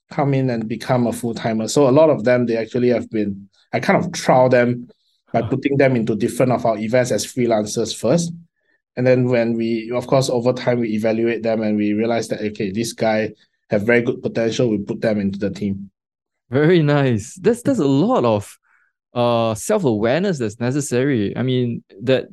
come 0.09 0.33
in 0.33 0.49
and 0.49 0.67
become 0.67 1.07
a 1.07 1.13
full 1.13 1.33
timer. 1.33 1.67
So 1.67 1.87
a 1.87 1.91
lot 1.91 2.09
of 2.09 2.23
them 2.23 2.45
they 2.45 2.57
actually 2.57 2.89
have 2.89 3.09
been 3.09 3.49
I 3.73 3.79
kind 3.79 4.03
of 4.03 4.11
trial 4.11 4.49
them 4.49 4.89
by 5.31 5.41
putting 5.41 5.77
them 5.77 5.95
into 5.95 6.15
different 6.15 6.51
of 6.51 6.65
our 6.65 6.77
events 6.77 7.11
as 7.11 7.25
freelancers 7.25 7.95
first. 7.95 8.33
And 8.97 9.07
then 9.07 9.25
when 9.25 9.53
we 9.53 9.91
of 9.93 10.07
course 10.07 10.29
over 10.29 10.53
time 10.53 10.79
we 10.79 10.89
evaluate 10.89 11.43
them 11.43 11.61
and 11.61 11.77
we 11.77 11.93
realize 11.93 12.27
that 12.27 12.41
okay, 12.41 12.71
this 12.71 12.93
guy 12.93 13.31
have 13.69 13.83
very 13.83 14.01
good 14.01 14.21
potential, 14.21 14.69
we 14.69 14.79
put 14.79 15.01
them 15.01 15.19
into 15.19 15.39
the 15.39 15.49
team. 15.49 15.89
Very 16.49 16.83
nice. 16.83 17.35
That's 17.35 17.61
that's 17.61 17.79
a 17.79 17.85
lot 17.85 18.25
of 18.25 18.57
uh 19.13 19.55
self-awareness 19.55 20.39
that's 20.39 20.59
necessary. 20.59 21.35
I 21.37 21.43
mean 21.43 21.83
that 22.01 22.25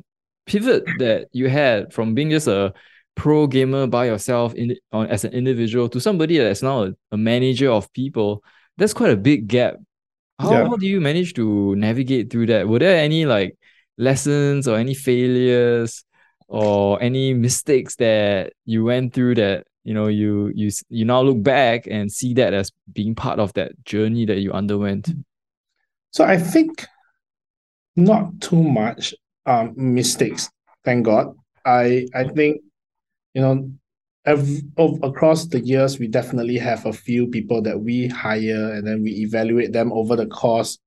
pivot 0.45 0.83
that 0.97 1.27
you 1.31 1.47
had 1.47 1.93
from 1.93 2.13
being 2.13 2.31
just 2.31 2.47
a 2.47 2.73
pro 3.19 3.47
gamer 3.47 3.85
by 3.85 4.05
yourself 4.05 4.55
in 4.55 4.75
on 4.93 5.05
as 5.07 5.25
an 5.25 5.33
individual 5.33 5.89
to 5.89 5.99
somebody 5.99 6.37
that's 6.37 6.63
now 6.63 6.85
a, 6.85 6.93
a 7.11 7.17
manager 7.17 7.69
of 7.69 7.91
people, 7.91 8.41
that's 8.77 8.93
quite 8.93 9.11
a 9.11 9.17
big 9.17 9.47
gap. 9.47 9.75
How, 10.39 10.51
yeah. 10.51 10.63
how 10.63 10.77
do 10.77 10.87
you 10.87 11.01
manage 11.01 11.33
to 11.33 11.75
navigate 11.75 12.31
through 12.31 12.45
that? 12.47 12.69
Were 12.69 12.79
there 12.79 12.95
any 12.95 13.25
like 13.25 13.57
lessons 13.97 14.69
or 14.69 14.77
any 14.77 14.93
failures 14.93 16.05
or 16.47 17.01
any 17.03 17.33
mistakes 17.33 17.97
that 17.97 18.53
you 18.63 18.85
went 18.85 19.13
through 19.13 19.35
that 19.35 19.67
you 19.83 19.93
know 19.93 20.07
you 20.07 20.49
you 20.55 20.71
you 20.87 21.03
now 21.03 21.21
look 21.21 21.43
back 21.43 21.87
and 21.91 22.09
see 22.09 22.33
that 22.35 22.53
as 22.53 22.71
being 22.93 23.15
part 23.15 23.37
of 23.39 23.51
that 23.53 23.73
journey 23.83 24.25
that 24.25 24.39
you 24.39 24.53
underwent? 24.53 25.09
So 26.11 26.23
I 26.23 26.37
think 26.37 26.87
not 27.97 28.39
too 28.39 28.63
much 28.63 29.13
um 29.45 29.73
mistakes, 29.75 30.49
thank 30.85 31.03
God. 31.03 31.35
I 31.65 32.07
I 32.15 32.23
think 32.23 32.61
you 33.33 33.41
know, 33.41 33.71
every, 34.25 34.61
across 35.03 35.45
the 35.45 35.59
years, 35.59 35.99
we 35.99 36.07
definitely 36.07 36.57
have 36.57 36.85
a 36.85 36.93
few 36.93 37.27
people 37.27 37.61
that 37.63 37.79
we 37.79 38.07
hire 38.07 38.73
and 38.73 38.85
then 38.85 39.03
we 39.03 39.11
evaluate 39.11 39.73
them 39.73 39.91
over 39.93 40.15
the 40.15 40.27
course. 40.27 40.77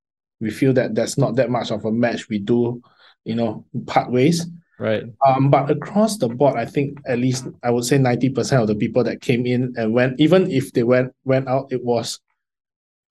We 0.40 0.50
feel 0.50 0.72
that 0.74 0.94
there's 0.94 1.18
not 1.18 1.36
that 1.36 1.50
much 1.50 1.70
of 1.70 1.84
a 1.84 1.92
match. 1.92 2.28
We 2.28 2.38
do, 2.38 2.82
you 3.24 3.34
know, 3.34 3.64
part 3.86 4.10
ways. 4.10 4.46
Right. 4.78 5.04
Um, 5.24 5.50
but 5.50 5.70
across 5.70 6.18
the 6.18 6.28
board, 6.28 6.56
I 6.56 6.64
think 6.64 6.98
at 7.06 7.18
least 7.18 7.46
I 7.62 7.70
would 7.70 7.84
say 7.84 7.98
90% 7.98 8.62
of 8.62 8.66
the 8.66 8.74
people 8.74 9.04
that 9.04 9.20
came 9.20 9.46
in 9.46 9.74
and 9.76 9.92
went, 9.92 10.18
even 10.18 10.50
if 10.50 10.72
they 10.72 10.82
went 10.82 11.12
went 11.24 11.46
out, 11.46 11.70
it 11.70 11.84
was 11.84 12.18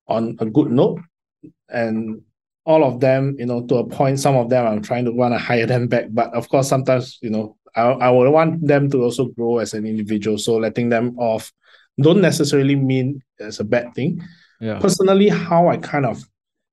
on 0.08 0.36
a 0.40 0.46
good 0.46 0.70
note. 0.70 1.00
And 1.70 2.22
all 2.66 2.84
of 2.84 3.00
them, 3.00 3.36
you 3.40 3.46
know, 3.46 3.66
to 3.68 3.76
a 3.76 3.88
point, 3.88 4.20
some 4.20 4.36
of 4.36 4.50
them 4.50 4.68
I'm 4.68 4.82
trying 4.82 5.06
to 5.06 5.12
want 5.12 5.34
to 5.34 5.38
hire 5.38 5.66
them 5.66 5.88
back. 5.88 6.08
But 6.10 6.34
of 6.34 6.50
course, 6.50 6.68
sometimes, 6.68 7.18
you 7.22 7.30
know, 7.30 7.56
I, 7.76 7.82
I 7.82 8.10
would 8.10 8.30
want 8.32 8.66
them 8.66 8.90
to 8.92 9.04
also 9.04 9.26
grow 9.26 9.60
as 9.60 9.74
an 9.74 9.86
individual. 9.86 10.38
So 10.38 10.58
letting 10.58 10.90
them 10.90 11.18
off 11.18 11.52
don't 12.00 12.22
necessarily 12.22 12.76
mean 12.76 13.22
it's 13.38 13.60
a 13.60 13.64
bad 13.64 13.94
thing. 13.94 14.22
Yeah. 14.60 14.80
Personally, 14.80 15.30
how 15.30 15.68
I 15.68 15.78
kind 15.78 16.06
of 16.06 16.24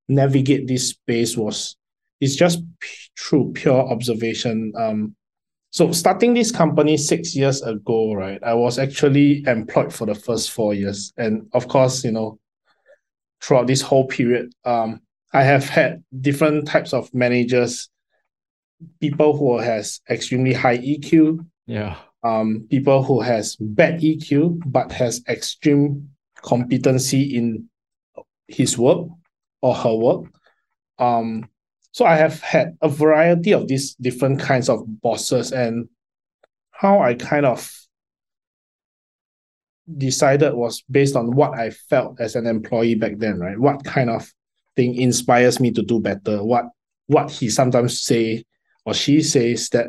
navigate 0.09 0.67
this 0.67 0.91
space 0.91 1.37
was 1.37 1.77
it's 2.21 2.37
just 2.37 2.63
p- 2.81 2.89
through 3.19 3.53
pure 3.53 3.81
observation. 3.91 4.73
Um, 4.77 5.15
so 5.71 5.93
starting 5.93 6.35
this 6.35 6.51
company 6.51 6.97
six 6.97 7.37
years 7.37 7.63
ago, 7.63 8.15
right? 8.15 8.43
I 8.43 8.55
was 8.55 8.79
actually 8.79 9.45
employed 9.47 9.93
for 9.93 10.07
the 10.07 10.15
first 10.15 10.51
four 10.51 10.75
years, 10.75 11.13
and 11.17 11.47
of 11.53 11.69
course, 11.69 12.05
you 12.05 12.13
know, 12.13 12.39
throughout 13.43 13.67
this 13.67 13.83
whole 13.83 14.07
period, 14.07 14.53
um, 14.65 15.01
I 15.33 15.43
have 15.43 15.69
had 15.69 16.03
different 16.21 16.67
types 16.67 16.93
of 16.93 17.13
managers 17.15 17.91
people 19.01 19.37
who 19.37 19.59
has 19.59 20.01
extremely 20.09 20.53
high 20.53 20.79
EQ, 20.79 21.45
yeah, 21.67 21.97
um, 22.23 22.67
people 22.71 23.03
who 23.03 23.21
has 23.21 23.57
bad 23.57 24.01
EQ 24.01 24.63
but 24.67 24.93
has 24.93 25.23
extreme 25.29 26.09
competency 26.37 27.37
in 27.37 27.69
his 28.47 28.79
work 28.79 29.09
or 29.63 29.75
her 29.75 29.95
work. 29.95 30.25
Um, 30.99 31.49
so 31.93 32.05
I 32.05 32.17
have 32.17 32.41
had 32.41 32.77
a 32.81 32.89
variety 32.89 33.53
of 33.53 33.69
these 33.69 33.95
different 33.95 34.41
kinds 34.41 34.69
of 34.69 34.85
bosses 35.01 35.53
and 35.53 35.89
how 36.71 37.01
I 37.01 37.15
kind 37.15 37.45
of 37.45 37.73
decided 39.97 40.55
was 40.55 40.83
based 40.91 41.17
on 41.17 41.35
what 41.35 41.55
I 41.59 41.71
felt 41.71 42.21
as 42.21 42.37
an 42.37 42.47
employee 42.47 42.95
back 42.95 43.19
then, 43.19 43.41
right? 43.41 43.59
What 43.59 43.85
kind 43.85 44.11
of 44.11 44.33
thing 44.77 44.95
inspires 44.95 45.61
me 45.61 45.71
to 45.73 45.83
do 45.83 45.99
better? 45.99 46.45
What 46.45 46.67
what 47.07 47.31
he 47.31 47.49
sometimes 47.49 48.03
say 48.03 48.45
or 48.89 48.95
she 48.95 49.23
says 49.23 49.69
that 49.69 49.89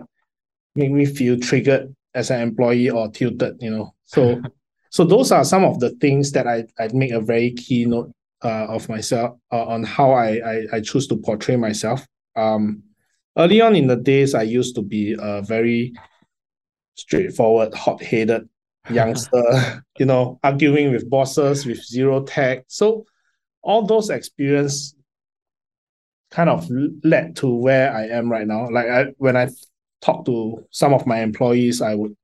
make 0.76 0.92
me 0.92 1.06
feel 1.06 1.40
triggered 1.40 1.96
as 2.14 2.32
an 2.32 2.42
employee 2.42 2.90
or 2.90 3.10
tilted, 3.10 3.56
you 3.62 3.72
know. 3.72 3.94
So 4.04 4.42
so 4.92 5.06
those 5.06 5.32
are 5.32 5.46
some 5.46 5.64
of 5.64 5.80
the 5.80 5.92
things 6.02 6.34
that 6.34 6.48
I, 6.48 6.66
I 6.78 6.90
make 6.92 7.12
a 7.12 7.22
very 7.22 7.52
key 7.52 7.86
note 7.86 8.12
uh, 8.44 8.66
of 8.68 8.90
myself 8.90 9.38
uh, 9.54 9.66
on 9.66 9.84
how 9.84 10.12
I, 10.12 10.42
I 10.46 10.56
I 10.74 10.82
choose 10.82 11.08
to 11.08 11.16
portray 11.16 11.56
myself. 11.56 12.06
Um 12.36 12.84
early 13.38 13.62
on 13.62 13.74
in 13.78 13.88
the 13.88 13.96
days 13.96 14.36
I 14.36 14.42
used 14.42 14.76
to 14.76 14.82
be 14.82 15.16
a 15.18 15.42
very 15.44 15.94
straightforward, 16.96 17.74
hot-headed 17.74 18.50
youngster, 18.90 19.82
you 19.98 20.06
know, 20.06 20.40
arguing 20.44 20.92
with 20.92 21.10
bosses 21.10 21.66
with 21.66 21.82
zero 21.86 22.24
tech. 22.24 22.66
So 22.68 23.06
all 23.62 23.86
those 23.86 24.10
experience 24.10 24.94
kind 26.32 26.50
of 26.50 26.68
led 27.04 27.36
to 27.38 27.48
where 27.48 27.94
I 27.94 28.08
am 28.08 28.32
right 28.32 28.48
now. 28.48 28.70
Like 28.70 28.88
I, 28.88 29.06
when 29.18 29.36
I 29.36 29.50
talk 30.02 30.26
to 30.26 30.66
some 30.72 30.94
of 30.94 31.06
my 31.06 31.22
employees, 31.22 31.82
I 31.82 31.96
would 31.96 32.16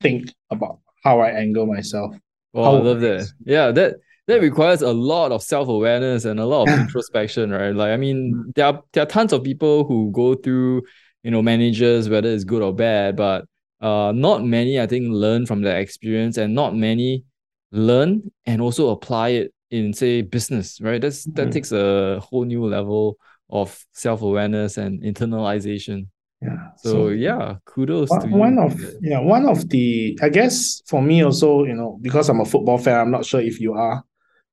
think 0.00 0.32
about 0.50 0.78
how 1.04 1.20
I 1.20 1.30
angle 1.30 1.66
myself. 1.66 2.14
Oh, 2.54 2.62
I 2.62 2.80
love 2.80 3.00
that. 3.00 3.28
Yeah, 3.44 3.70
that 3.72 3.96
that 4.26 4.40
requires 4.40 4.82
a 4.82 4.92
lot 4.92 5.32
of 5.32 5.42
self-awareness 5.42 6.24
and 6.24 6.40
a 6.40 6.46
lot 6.46 6.68
of 6.68 6.78
introspection, 6.80 7.50
right? 7.50 7.74
Like 7.74 7.90
I 7.90 7.96
mean, 7.96 8.34
mm. 8.34 8.54
there 8.54 8.66
are 8.66 8.82
there 8.92 9.02
are 9.02 9.06
tons 9.06 9.32
of 9.32 9.44
people 9.44 9.84
who 9.84 10.10
go 10.12 10.34
through, 10.34 10.82
you 11.22 11.30
know, 11.30 11.42
managers, 11.42 12.08
whether 12.08 12.28
it's 12.28 12.44
good 12.44 12.62
or 12.62 12.74
bad, 12.74 13.16
but 13.16 13.44
uh 13.80 14.12
not 14.14 14.44
many 14.44 14.78
I 14.78 14.86
think 14.86 15.10
learn 15.10 15.46
from 15.46 15.62
their 15.62 15.78
experience 15.80 16.36
and 16.36 16.54
not 16.54 16.76
many 16.76 17.24
learn 17.72 18.30
and 18.44 18.60
also 18.60 18.90
apply 18.90 19.28
it 19.30 19.54
in 19.70 19.92
say 19.92 20.22
business, 20.22 20.80
right? 20.80 21.00
That's 21.00 21.24
that 21.24 21.34
mm-hmm. 21.34 21.50
takes 21.50 21.72
a 21.72 22.20
whole 22.20 22.44
new 22.44 22.66
level 22.66 23.16
of 23.50 23.84
self-awareness 23.92 24.76
and 24.76 25.02
internalization. 25.02 26.06
Yeah 26.42 26.70
so, 26.82 26.90
so 26.90 27.08
yeah 27.08 27.56
kudos 27.66 28.08
one, 28.08 28.20
to 28.20 28.36
one 28.36 28.58
of 28.58 28.80
yeah 29.02 29.18
one 29.18 29.46
of 29.46 29.68
the 29.68 30.18
i 30.22 30.28
guess 30.28 30.82
for 30.86 31.02
me 31.02 31.22
also 31.22 31.64
you 31.64 31.74
know 31.74 31.98
because 32.00 32.28
i'm 32.28 32.40
a 32.40 32.44
football 32.44 32.78
fan 32.78 32.98
i'm 32.98 33.10
not 33.10 33.24
sure 33.24 33.40
if 33.40 33.60
you 33.60 33.74
are 33.74 34.02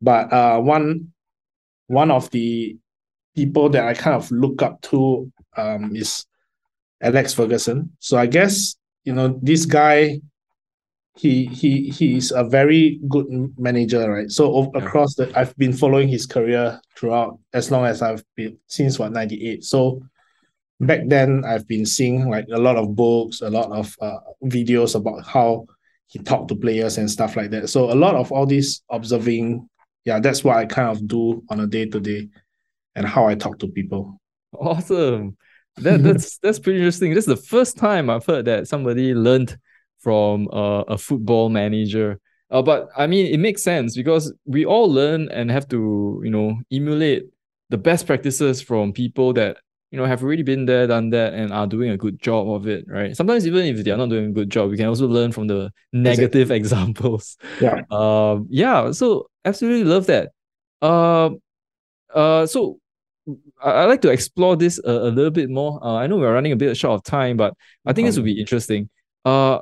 but 0.02 0.32
uh 0.34 0.60
one 0.60 1.08
one 1.88 2.12
of 2.12 2.30
the 2.32 2.78
people 3.36 3.70
that 3.70 3.88
i 3.88 3.94
kind 3.94 4.16
of 4.16 4.30
look 4.32 4.62
up 4.62 4.82
to 4.82 5.32
um 5.56 5.96
is 5.96 6.26
alex 7.02 7.34
ferguson. 7.34 7.92
So 8.00 8.18
i 8.18 8.26
guess 8.26 8.76
you 9.04 9.14
know 9.14 9.40
this 9.42 9.66
guy 9.66 10.20
he 11.18 11.46
he 11.46 11.90
he's 11.90 12.32
a 12.32 12.44
very 12.44 13.00
good 13.10 13.28
manager, 13.58 14.12
right? 14.12 14.32
So 14.32 14.72
yeah. 14.74 14.84
across 14.84 15.16
the, 15.16 15.32
I've 15.38 15.56
been 15.58 15.74
following 15.74 16.08
his 16.08 16.26
career 16.26 16.80
throughout 16.96 17.40
as 17.54 17.72
long 17.72 17.86
as 17.86 18.02
I've 18.02 18.24
been 18.36 18.58
since 18.68 19.00
what 19.00 19.12
ninety 19.12 19.50
eight. 19.50 19.64
So 19.64 20.02
back 20.80 21.02
then, 21.08 21.44
I've 21.46 21.68
been 21.68 21.86
seeing 21.86 22.30
like 22.30 22.46
a 22.54 22.60
lot 22.60 22.78
of 22.78 22.96
books, 22.96 23.42
a 23.42 23.50
lot 23.50 23.72
of 23.72 23.96
uh, 24.02 24.20
videos 24.46 24.96
about 24.96 25.26
how 25.26 25.66
he 26.08 26.20
talked 26.20 26.50
to 26.50 26.56
players 26.56 26.98
and 26.98 27.10
stuff 27.10 27.36
like 27.36 27.52
that. 27.52 27.70
So 27.70 27.92
a 27.92 27.96
lot 27.96 28.16
of 28.16 28.32
all 28.32 28.46
this 28.46 28.82
observing, 28.90 29.68
yeah, 30.06 30.20
that's 30.20 30.44
what 30.44 30.58
I 30.58 30.66
kind 30.66 30.90
of 30.90 31.08
do 31.08 31.44
on 31.50 31.60
a 31.60 31.68
day 31.68 31.86
to 31.86 32.00
day, 32.00 32.30
and 32.96 33.06
how 33.06 33.28
I 33.28 33.36
talk 33.36 33.60
to 33.60 33.68
people. 33.68 34.22
Awesome. 34.54 35.36
That 35.78 36.04
that's 36.04 36.38
that's 36.44 36.60
pretty 36.60 36.80
interesting. 36.80 37.14
This 37.14 37.28
is 37.28 37.36
the 37.36 37.48
first 37.48 37.78
time 37.78 38.10
I've 38.10 38.26
heard 38.26 38.46
that 38.46 38.68
somebody 38.68 39.14
learned 39.14 39.58
from 40.00 40.48
uh, 40.52 40.82
a 40.84 40.98
football 40.98 41.50
manager. 41.50 42.20
Uh, 42.50 42.62
but 42.62 42.90
I 42.98 43.08
mean, 43.08 43.28
it 43.28 43.40
makes 43.40 43.64
sense 43.64 43.96
because 43.96 44.34
we 44.46 44.66
all 44.66 44.92
learn 44.92 45.30
and 45.30 45.52
have 45.52 45.68
to, 45.70 46.22
you 46.24 46.30
know, 46.30 46.60
emulate 46.72 47.26
the 47.70 47.78
best 47.78 48.08
practices 48.08 48.62
from 48.62 48.94
people 48.94 49.34
that 49.34 49.58
you 49.92 49.98
know 49.98 50.06
have 50.06 50.24
already 50.24 50.44
been 50.44 50.66
there, 50.66 50.88
done 50.88 51.10
that, 51.12 51.34
and 51.34 51.52
are 51.52 51.68
doing 51.68 51.90
a 51.92 51.98
good 51.98 52.22
job 52.22 52.50
of 52.50 52.68
it, 52.68 52.86
right? 52.88 53.16
Sometimes 53.16 53.46
even 53.46 53.66
if 53.66 53.84
they 53.84 53.92
are 53.92 53.98
not 53.98 54.10
doing 54.10 54.28
a 54.28 54.32
good 54.32 54.50
job, 54.50 54.70
we 54.70 54.78
can 54.78 54.88
also 54.88 55.08
learn 55.08 55.32
from 55.32 55.48
the 55.48 55.72
negative 55.94 56.52
examples. 56.60 57.38
Yeah. 57.62 57.82
Um. 57.92 58.48
Yeah. 58.50 58.92
So 58.92 59.30
absolutely 59.46 59.84
love 59.84 60.08
that. 60.08 60.32
Uh. 60.82 61.32
Uh. 62.14 62.46
So 62.46 62.80
I, 63.62 63.82
would 63.82 63.90
like 63.90 64.02
to 64.02 64.10
explore 64.10 64.56
this 64.56 64.80
a, 64.84 64.92
a 64.92 65.12
little 65.12 65.32
bit 65.32 65.50
more. 65.50 65.84
Uh, 65.84 65.96
I 65.96 66.08
know 66.08 66.18
we're 66.18 66.34
running 66.34 66.52
a 66.52 66.58
bit 66.58 66.76
short 66.78 67.00
of 67.00 67.04
time, 67.04 67.38
but 67.38 67.54
I 67.86 67.94
think 67.94 68.08
this 68.08 68.16
would 68.16 68.26
be 68.26 68.40
interesting. 68.40 68.90
Uh, 69.26 69.60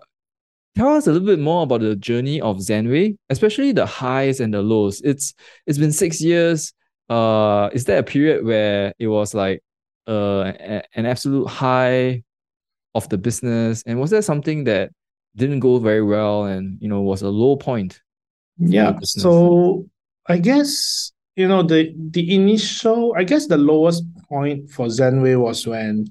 tell 0.75 0.89
us 0.89 1.07
a 1.07 1.11
little 1.11 1.25
bit 1.25 1.39
more 1.39 1.63
about 1.63 1.81
the 1.81 1.95
journey 1.95 2.41
of 2.41 2.57
Zenway, 2.57 3.15
especially 3.29 3.71
the 3.71 3.85
highs 3.85 4.39
and 4.39 4.53
the 4.53 4.61
lows. 4.61 5.01
It's 5.01 5.33
it's 5.65 5.77
been 5.77 5.91
six 5.91 6.21
years. 6.21 6.73
Uh, 7.09 7.69
is 7.73 7.85
there 7.85 7.99
a 7.99 8.03
period 8.03 8.45
where 8.45 8.93
it 8.99 9.07
was 9.07 9.33
like 9.33 9.61
uh 10.07 10.51
an 10.93 11.05
absolute 11.05 11.47
high 11.47 12.23
of 12.93 13.07
the 13.09 13.17
business, 13.17 13.83
and 13.85 13.99
was 13.99 14.11
there 14.11 14.21
something 14.21 14.65
that 14.65 14.91
didn't 15.35 15.59
go 15.59 15.79
very 15.79 16.01
well 16.01 16.45
and 16.45 16.77
you 16.81 16.87
know 16.87 17.01
was 17.01 17.21
a 17.21 17.29
low 17.29 17.55
point? 17.55 18.01
Yeah. 18.57 18.97
So 19.03 19.87
I 20.27 20.37
guess 20.37 21.11
you 21.35 21.47
know 21.47 21.63
the 21.63 21.93
the 22.11 22.33
initial 22.33 23.13
I 23.15 23.23
guess 23.23 23.47
the 23.47 23.57
lowest 23.57 24.03
point 24.29 24.69
for 24.69 24.87
Zenway 24.87 25.39
was 25.39 25.67
when 25.67 26.07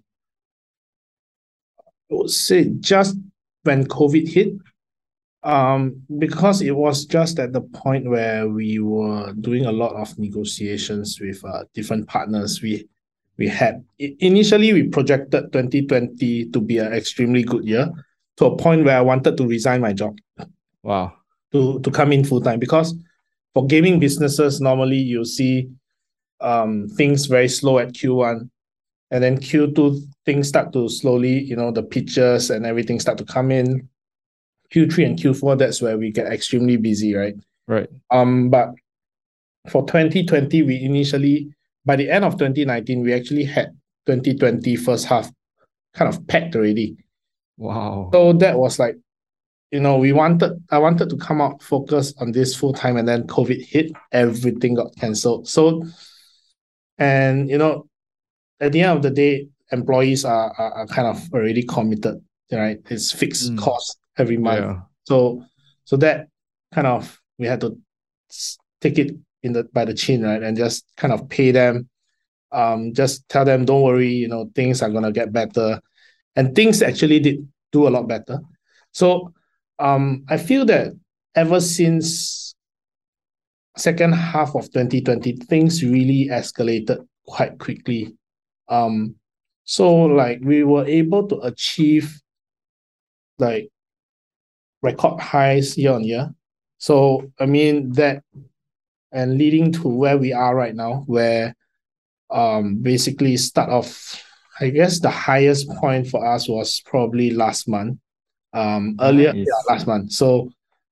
I 2.11 2.14
would 2.14 2.30
say 2.30 2.71
just 2.80 3.16
when 3.64 3.87
COVID 3.87 4.28
hit, 4.28 4.54
um, 5.42 6.02
because 6.18 6.62
it 6.62 6.75
was 6.75 7.04
just 7.04 7.38
at 7.38 7.52
the 7.52 7.61
point 7.61 8.09
where 8.09 8.49
we 8.49 8.78
were 8.78 9.33
doing 9.35 9.66
a 9.66 9.73
lot 9.73 9.94
of 9.94 10.18
negotiations 10.18 11.21
with 11.21 11.44
uh, 11.44 11.64
different 11.75 12.09
partners. 12.09 12.62
We 12.62 12.88
we 13.37 13.49
had 13.49 13.85
initially 13.99 14.73
we 14.73 14.85
projected 14.85 15.52
2020 15.52 16.50
to 16.50 16.61
be 16.61 16.78
an 16.78 16.92
extremely 16.92 17.42
good 17.42 17.64
year 17.64 17.90
to 18.37 18.47
a 18.47 18.56
point 18.56 18.85
where 18.85 18.97
I 18.97 19.02
wanted 19.02 19.37
to 19.37 19.47
resign 19.47 19.80
my 19.80 19.92
job. 19.92 20.16
Wow. 20.83 21.14
To 21.52 21.80
to 21.80 21.90
come 21.90 22.12
in 22.12 22.25
full 22.25 22.40
time 22.40 22.59
because 22.59 22.94
for 23.52 23.66
gaming 23.66 23.99
businesses 24.00 24.61
normally 24.61 24.99
you 24.99 25.25
see 25.25 25.68
um 26.40 26.88
things 26.97 27.26
very 27.26 27.49
slow 27.49 27.78
at 27.78 27.92
Q1 27.92 28.49
and 29.11 29.23
then 29.23 29.38
Q2 29.38 30.00
things 30.25 30.49
start 30.49 30.73
to 30.73 30.88
slowly, 30.88 31.42
you 31.42 31.56
know, 31.56 31.70
the 31.70 31.82
pictures 31.82 32.50
and 32.50 32.66
everything 32.66 33.00
start 33.00 33.18
to 33.18 33.25
come 33.25 33.50
in. 33.50 33.88
Q3 34.73 35.06
and 35.06 35.18
Q4, 35.18 35.58
that's 35.58 35.80
where 35.80 35.96
we 35.96 36.11
get 36.11 36.32
extremely 36.32 36.76
busy, 36.76 37.14
right? 37.14 37.34
Right. 37.68 37.88
Um, 38.11 38.50
but 38.50 38.70
for 39.68 39.87
2020, 39.87 40.62
we 40.62 40.82
initially 40.82 41.54
by 41.84 41.96
the 41.96 42.11
end 42.11 42.25
of 42.25 42.34
2019, 42.34 43.02
we 43.02 43.12
actually 43.12 43.44
had 43.44 43.76
2020 44.06 44.76
first 44.76 45.06
half 45.06 45.30
kind 45.94 46.12
of 46.12 46.26
packed 46.26 46.56
already. 46.56 46.96
Wow. 47.56 48.11
So 48.12 48.32
that 48.34 48.58
was 48.58 48.78
like 48.78 48.96
you 49.70 49.80
know, 49.80 49.99
we 49.99 50.12
wanted 50.12 50.52
I 50.70 50.78
wanted 50.78 51.11
to 51.11 51.16
come 51.16 51.40
out 51.40 51.61
focus 51.61 52.14
on 52.18 52.30
this 52.30 52.54
full 52.54 52.73
time, 52.73 52.96
and 52.96 53.08
then 53.08 53.26
COVID 53.26 53.61
hit, 53.61 53.90
everything 54.12 54.75
got 54.75 54.94
cancelled. 54.94 55.49
So, 55.49 55.82
and 56.96 57.50
you 57.50 57.58
know, 57.58 57.88
at 58.61 58.73
the 58.73 58.82
end 58.82 58.96
of 58.96 59.02
the 59.02 59.11
day, 59.11 59.49
employees 59.73 60.25
are 60.25 60.52
are, 60.58 60.73
are 60.73 60.87
kind 60.87 61.08
of 61.08 61.23
already 61.32 61.62
committed, 61.62 62.23
right? 62.52 62.78
It's 62.90 63.12
fixed 63.12 63.52
mm. 63.52 63.58
cost 63.58 63.99
every 64.16 64.37
month. 64.37 64.61
Yeah. 64.61 64.80
So, 65.04 65.44
so 65.84 65.96
that 65.99 66.28
kind 66.73 66.87
of 66.87 67.20
we 67.38 67.46
had 67.46 67.61
to 67.61 67.78
take 68.80 68.99
it 68.99 69.16
in 69.42 69.52
the 69.52 69.64
by 69.64 69.84
the 69.84 69.94
chin, 69.94 70.23
right, 70.23 70.42
and 70.42 70.56
just 70.56 70.84
kind 70.96 71.12
of 71.12 71.28
pay 71.28 71.50
them. 71.50 71.88
Um, 72.52 72.94
just 72.94 73.28
tell 73.28 73.44
them, 73.44 73.64
don't 73.64 73.82
worry, 73.82 74.08
you 74.08 74.28
know, 74.28 74.49
things 74.54 74.80
are 74.80 74.90
gonna 74.90 75.12
get 75.12 75.32
better, 75.32 75.80
and 76.37 76.54
things 76.54 76.82
actually 76.82 77.20
did 77.20 77.49
do 77.73 77.88
a 77.88 77.90
lot 77.90 78.06
better. 78.06 78.40
So, 78.92 79.34
um, 79.78 80.25
I 80.28 80.37
feel 80.37 80.64
that 80.66 80.92
ever 81.34 81.61
since 81.61 82.54
second 83.76 84.12
half 84.12 84.54
of 84.54 84.70
2020, 84.70 85.37
things 85.49 85.82
really 85.82 86.28
escalated 86.30 87.04
quite 87.26 87.58
quickly. 87.58 88.14
Um, 88.68 89.16
so 89.64 89.94
like 89.94 90.40
we 90.42 90.62
were 90.62 90.87
able 90.87 91.26
to 91.28 91.40
achieve 91.40 92.21
like 93.38 93.68
record 94.83 95.21
highs 95.21 95.76
year 95.76 95.92
on 95.92 96.04
year. 96.04 96.35
So 96.78 97.33
I 97.40 97.47
mean 97.47 97.92
that 97.92 98.23
and 99.11 99.38
leading 99.38 99.73
to 99.73 99.88
where 99.88 100.18
we 100.18 100.33
are 100.33 100.54
right 100.54 100.75
now, 100.75 101.04
where 101.06 101.54
um 102.30 102.76
basically 102.83 103.37
start 103.37 103.71
off, 103.71 104.23
I 104.61 104.68
guess 104.68 105.00
the 105.00 105.11
highest 105.11 105.68
point 105.80 106.09
for 106.09 106.25
us 106.26 106.49
was 106.49 106.83
probably 106.85 107.30
last 107.30 107.66
month. 107.66 107.99
Um 108.52 108.97
earlier 109.00 109.33
nice. 109.33 109.47
yeah, 109.47 109.73
last 109.73 109.87
month. 109.87 110.12
So 110.12 110.50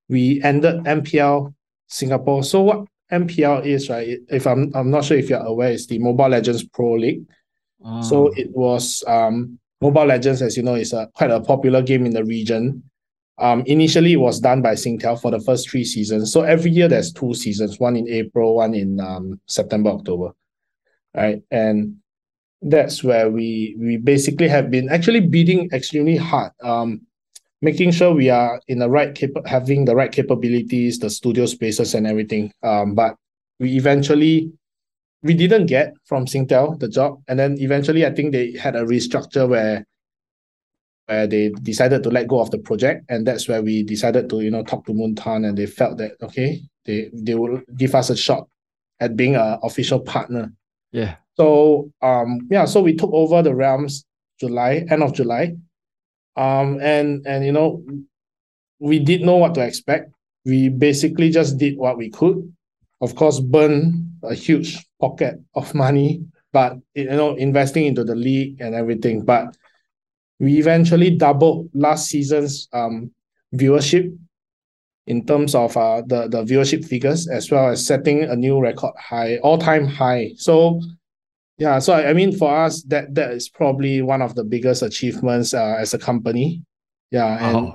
we 0.08 0.42
ended 0.42 0.84
MPL 0.84 1.54
Singapore. 1.88 2.42
So 2.42 2.62
what 2.62 2.86
MPL 3.12 3.66
is, 3.66 3.90
right? 3.90 4.18
If 4.30 4.46
I'm 4.46 4.72
I'm 4.74 4.90
not 4.90 5.04
sure 5.04 5.18
if 5.18 5.28
you're 5.28 5.44
aware, 5.44 5.72
it's 5.72 5.86
the 5.86 5.98
Mobile 5.98 6.28
Legends 6.28 6.64
Pro 6.64 6.94
League. 6.94 7.24
So 8.02 8.32
it 8.36 8.50
was 8.50 9.02
um 9.06 9.58
Mobile 9.80 10.06
Legends, 10.06 10.42
as 10.42 10.56
you 10.56 10.62
know, 10.62 10.76
is 10.76 10.92
a 10.92 11.08
quite 11.14 11.30
a 11.30 11.40
popular 11.40 11.82
game 11.82 12.06
in 12.06 12.12
the 12.12 12.24
region. 12.24 12.82
Um, 13.38 13.62
initially, 13.66 14.12
it 14.12 14.20
was 14.20 14.38
done 14.38 14.62
by 14.62 14.74
Singtel 14.74 15.20
for 15.20 15.32
the 15.32 15.40
first 15.40 15.68
three 15.68 15.84
seasons. 15.84 16.32
So 16.32 16.42
every 16.42 16.70
year 16.70 16.86
there's 16.86 17.12
two 17.12 17.34
seasons, 17.34 17.80
one 17.80 17.96
in 17.96 18.08
April, 18.08 18.54
one 18.56 18.74
in 18.74 19.00
um, 19.00 19.40
September, 19.48 19.90
October, 19.90 20.30
right? 21.16 21.42
And 21.50 21.96
that's 22.60 23.02
where 23.02 23.28
we 23.28 23.74
we 23.80 23.96
basically 23.96 24.46
have 24.46 24.70
been 24.70 24.88
actually 24.88 25.20
bidding 25.20 25.68
extremely 25.72 26.16
hard, 26.16 26.52
um, 26.62 27.00
making 27.60 27.90
sure 27.90 28.14
we 28.14 28.30
are 28.30 28.60
in 28.68 28.78
the 28.78 28.88
right 28.88 29.12
cap- 29.14 29.46
having 29.46 29.84
the 29.84 29.96
right 29.96 30.12
capabilities, 30.12 31.00
the 31.00 31.10
studio 31.10 31.46
spaces 31.46 31.94
and 31.94 32.06
everything. 32.06 32.52
Um, 32.62 32.94
but 32.94 33.16
we 33.58 33.74
eventually 33.74 34.52
we 35.22 35.34
didn't 35.34 35.66
get 35.66 35.94
from 36.04 36.26
Singtel 36.26 36.78
the 36.78 36.88
job, 36.88 37.22
and 37.28 37.38
then 37.38 37.56
eventually 37.58 38.04
I 38.04 38.10
think 38.10 38.32
they 38.32 38.52
had 38.52 38.76
a 38.76 38.84
restructure 38.84 39.48
where 39.48 39.84
where 41.06 41.26
they 41.26 41.50
decided 41.62 42.02
to 42.02 42.10
let 42.10 42.28
go 42.28 42.40
of 42.40 42.50
the 42.50 42.58
project, 42.58 43.04
and 43.08 43.26
that's 43.26 43.48
where 43.48 43.62
we 43.62 43.82
decided 43.82 44.28
to 44.30 44.40
you 44.40 44.50
know 44.50 44.62
talk 44.62 44.84
to 44.86 44.92
Moonton, 44.92 45.46
and 45.46 45.56
they 45.56 45.66
felt 45.66 45.98
that 45.98 46.12
okay, 46.22 46.60
they 46.84 47.10
they 47.12 47.34
will 47.34 47.60
give 47.76 47.94
us 47.94 48.10
a 48.10 48.16
shot 48.16 48.48
at 49.00 49.16
being 49.16 49.36
an 49.36 49.58
official 49.62 50.00
partner. 50.00 50.52
Yeah. 50.90 51.16
So 51.36 51.90
um 52.02 52.40
yeah, 52.50 52.64
so 52.64 52.80
we 52.80 52.94
took 52.94 53.10
over 53.12 53.42
the 53.42 53.54
realms 53.54 54.04
July 54.40 54.84
end 54.90 55.02
of 55.02 55.14
July, 55.14 55.54
um 56.36 56.80
and 56.80 57.24
and 57.26 57.44
you 57.44 57.52
know 57.52 57.82
we 58.80 58.98
did 58.98 59.22
know 59.22 59.36
what 59.36 59.54
to 59.54 59.60
expect. 59.60 60.12
We 60.44 60.68
basically 60.68 61.30
just 61.30 61.56
did 61.56 61.78
what 61.78 61.96
we 61.96 62.10
could. 62.10 62.52
Of 63.02 63.16
course, 63.16 63.40
burn 63.40 64.08
a 64.22 64.32
huge 64.32 64.78
pocket 65.00 65.40
of 65.54 65.74
money, 65.74 66.24
but 66.52 66.78
you 66.94 67.04
know 67.06 67.34
investing 67.34 67.84
into 67.84 68.04
the 68.04 68.14
league 68.14 68.60
and 68.60 68.74
everything, 68.74 69.24
but 69.24 69.56
we 70.38 70.58
eventually 70.58 71.10
doubled 71.10 71.68
last 71.74 72.06
season's 72.08 72.68
um, 72.72 73.10
viewership 73.54 74.16
in 75.06 75.26
terms 75.26 75.54
of 75.54 75.76
uh, 75.76 76.02
the, 76.06 76.28
the 76.28 76.44
viewership 76.44 76.84
figures, 76.84 77.28
as 77.28 77.50
well 77.50 77.70
as 77.70 77.84
setting 77.84 78.22
a 78.22 78.36
new 78.36 78.60
record 78.60 78.94
high, 78.96 79.38
all-time 79.38 79.86
high. 79.86 80.30
So 80.36 80.80
yeah, 81.58 81.80
so 81.80 81.92
I, 81.92 82.10
I 82.10 82.12
mean 82.12 82.36
for 82.36 82.54
us 82.54 82.82
that 82.84 83.14
that 83.14 83.32
is 83.32 83.48
probably 83.48 84.00
one 84.00 84.22
of 84.22 84.34
the 84.34 84.44
biggest 84.44 84.82
achievements 84.82 85.54
uh, 85.54 85.76
as 85.78 85.92
a 85.92 85.98
company. 85.98 86.62
Yeah. 87.10 87.56
And. 87.56 87.72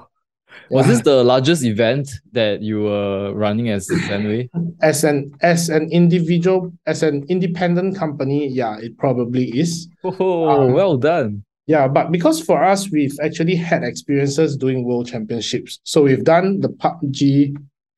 Was 0.69 0.85
yeah. 0.85 0.91
this 0.91 1.01
the 1.01 1.23
largest 1.23 1.63
event 1.63 2.09
that 2.33 2.61
you 2.61 2.83
were 2.83 3.33
running 3.33 3.69
as 3.69 3.87
Zenway? 3.87 4.49
As 4.81 5.03
an 5.03 5.31
as 5.41 5.69
an 5.69 5.89
individual, 5.91 6.73
as 6.85 7.03
an 7.03 7.25
independent 7.29 7.97
company, 7.97 8.47
yeah, 8.47 8.77
it 8.79 8.97
probably 8.97 9.45
is. 9.57 9.87
Oh, 10.03 10.49
um, 10.49 10.73
well 10.73 10.97
done. 10.97 11.43
Yeah, 11.67 11.87
but 11.87 12.11
because 12.11 12.41
for 12.41 12.63
us, 12.63 12.89
we've 12.89 13.17
actually 13.21 13.55
had 13.55 13.83
experiences 13.83 14.55
doing 14.55 14.85
world 14.85 15.07
championships. 15.07 15.79
So 15.83 16.03
we've 16.03 16.23
done 16.23 16.61
the 16.61 16.69
PUBG 16.69 17.57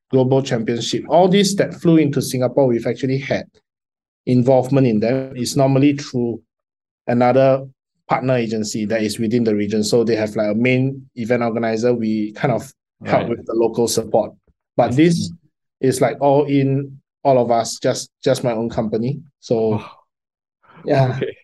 Global 0.10 0.42
Championship. 0.42 1.06
All 1.08 1.28
these 1.28 1.56
that 1.58 1.76
flew 1.76 1.98
into 1.98 2.22
Singapore, 2.22 2.66
we've 2.66 2.88
actually 2.88 3.20
had 3.20 3.46
involvement 4.26 4.88
in 4.88 5.00
them. 5.00 5.34
It's 5.36 5.56
normally 5.56 5.98
through 5.98 6.42
another 7.06 7.68
partner 8.10 8.34
agency 8.36 8.86
that 8.86 9.04
is 9.04 9.20
within 9.20 9.44
the 9.44 9.56
region. 9.56 9.84
So 9.84 10.04
they 10.04 10.16
have 10.16 10.36
like 10.36 10.52
a 10.52 10.56
main 10.56 11.10
event 11.16 11.44
organizer. 11.44 11.94
We 11.94 12.34
kind 12.34 12.52
of 12.52 12.74
help 13.06 13.22
right. 13.22 13.30
with 13.30 13.46
the 13.46 13.54
local 13.54 13.88
support. 13.88 14.34
But 14.76 14.96
this 14.96 15.32
is 15.80 16.02
like 16.02 16.18
all 16.20 16.46
in 16.46 17.00
all 17.24 17.38
of 17.38 17.52
us, 17.52 17.80
just 17.80 18.10
just 18.24 18.44
my 18.44 18.52
own 18.52 18.70
company. 18.70 19.22
So 19.40 19.76
oh. 19.76 19.92
yeah. 20.86 21.14
Okay 21.16 21.36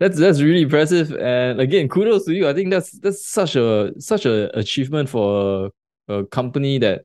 that's 0.00 0.18
that's 0.18 0.40
really 0.40 0.62
impressive. 0.62 1.12
And 1.12 1.60
again, 1.60 1.88
kudos 1.88 2.24
to 2.24 2.32
you. 2.32 2.48
I 2.48 2.54
think 2.54 2.70
that's 2.70 2.90
that's 2.98 3.24
such 3.24 3.54
a 3.54 3.92
such 4.00 4.24
a 4.26 4.58
achievement 4.58 5.10
for 5.10 5.70
a, 6.08 6.14
a 6.14 6.26
company 6.26 6.78
that 6.78 7.02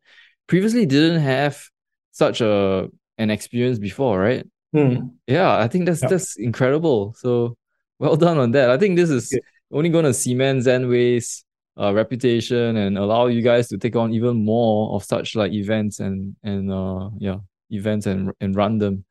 previously 0.48 0.86
didn't 0.86 1.20
have 1.22 1.62
such 2.12 2.40
a 2.40 2.88
an 3.18 3.30
experience 3.30 3.80
before, 3.80 4.20
right? 4.20 4.48
Hmm. 4.72 5.10
Yeah, 5.28 5.58
I 5.58 5.68
think 5.68 5.86
that's 5.86 6.02
that's 6.02 6.38
incredible. 6.38 7.14
So 7.18 7.58
well 8.00 8.16
done 8.16 8.38
on 8.38 8.52
that. 8.52 8.70
I 8.70 8.78
think 8.78 8.96
this 8.96 9.10
is 9.10 9.38
only 9.72 9.90
going 9.90 10.06
to 10.06 10.14
cement 10.14 10.64
Zenway's 10.64 11.44
uh, 11.80 11.94
reputation 11.94 12.78
and 12.78 12.98
allow 12.98 13.28
you 13.28 13.42
guys 13.42 13.68
to 13.70 13.78
take 13.78 13.96
on 13.96 14.14
even 14.14 14.44
more 14.46 14.96
of 14.96 15.04
such 15.04 15.36
like 15.36 15.52
events 15.52 16.00
and 16.00 16.36
and 16.44 16.72
uh 16.72 17.10
yeah 17.18 17.38
events 17.70 18.06
and 18.06 18.32
and 18.40 18.56
run 18.56 18.78
them. 18.78 19.04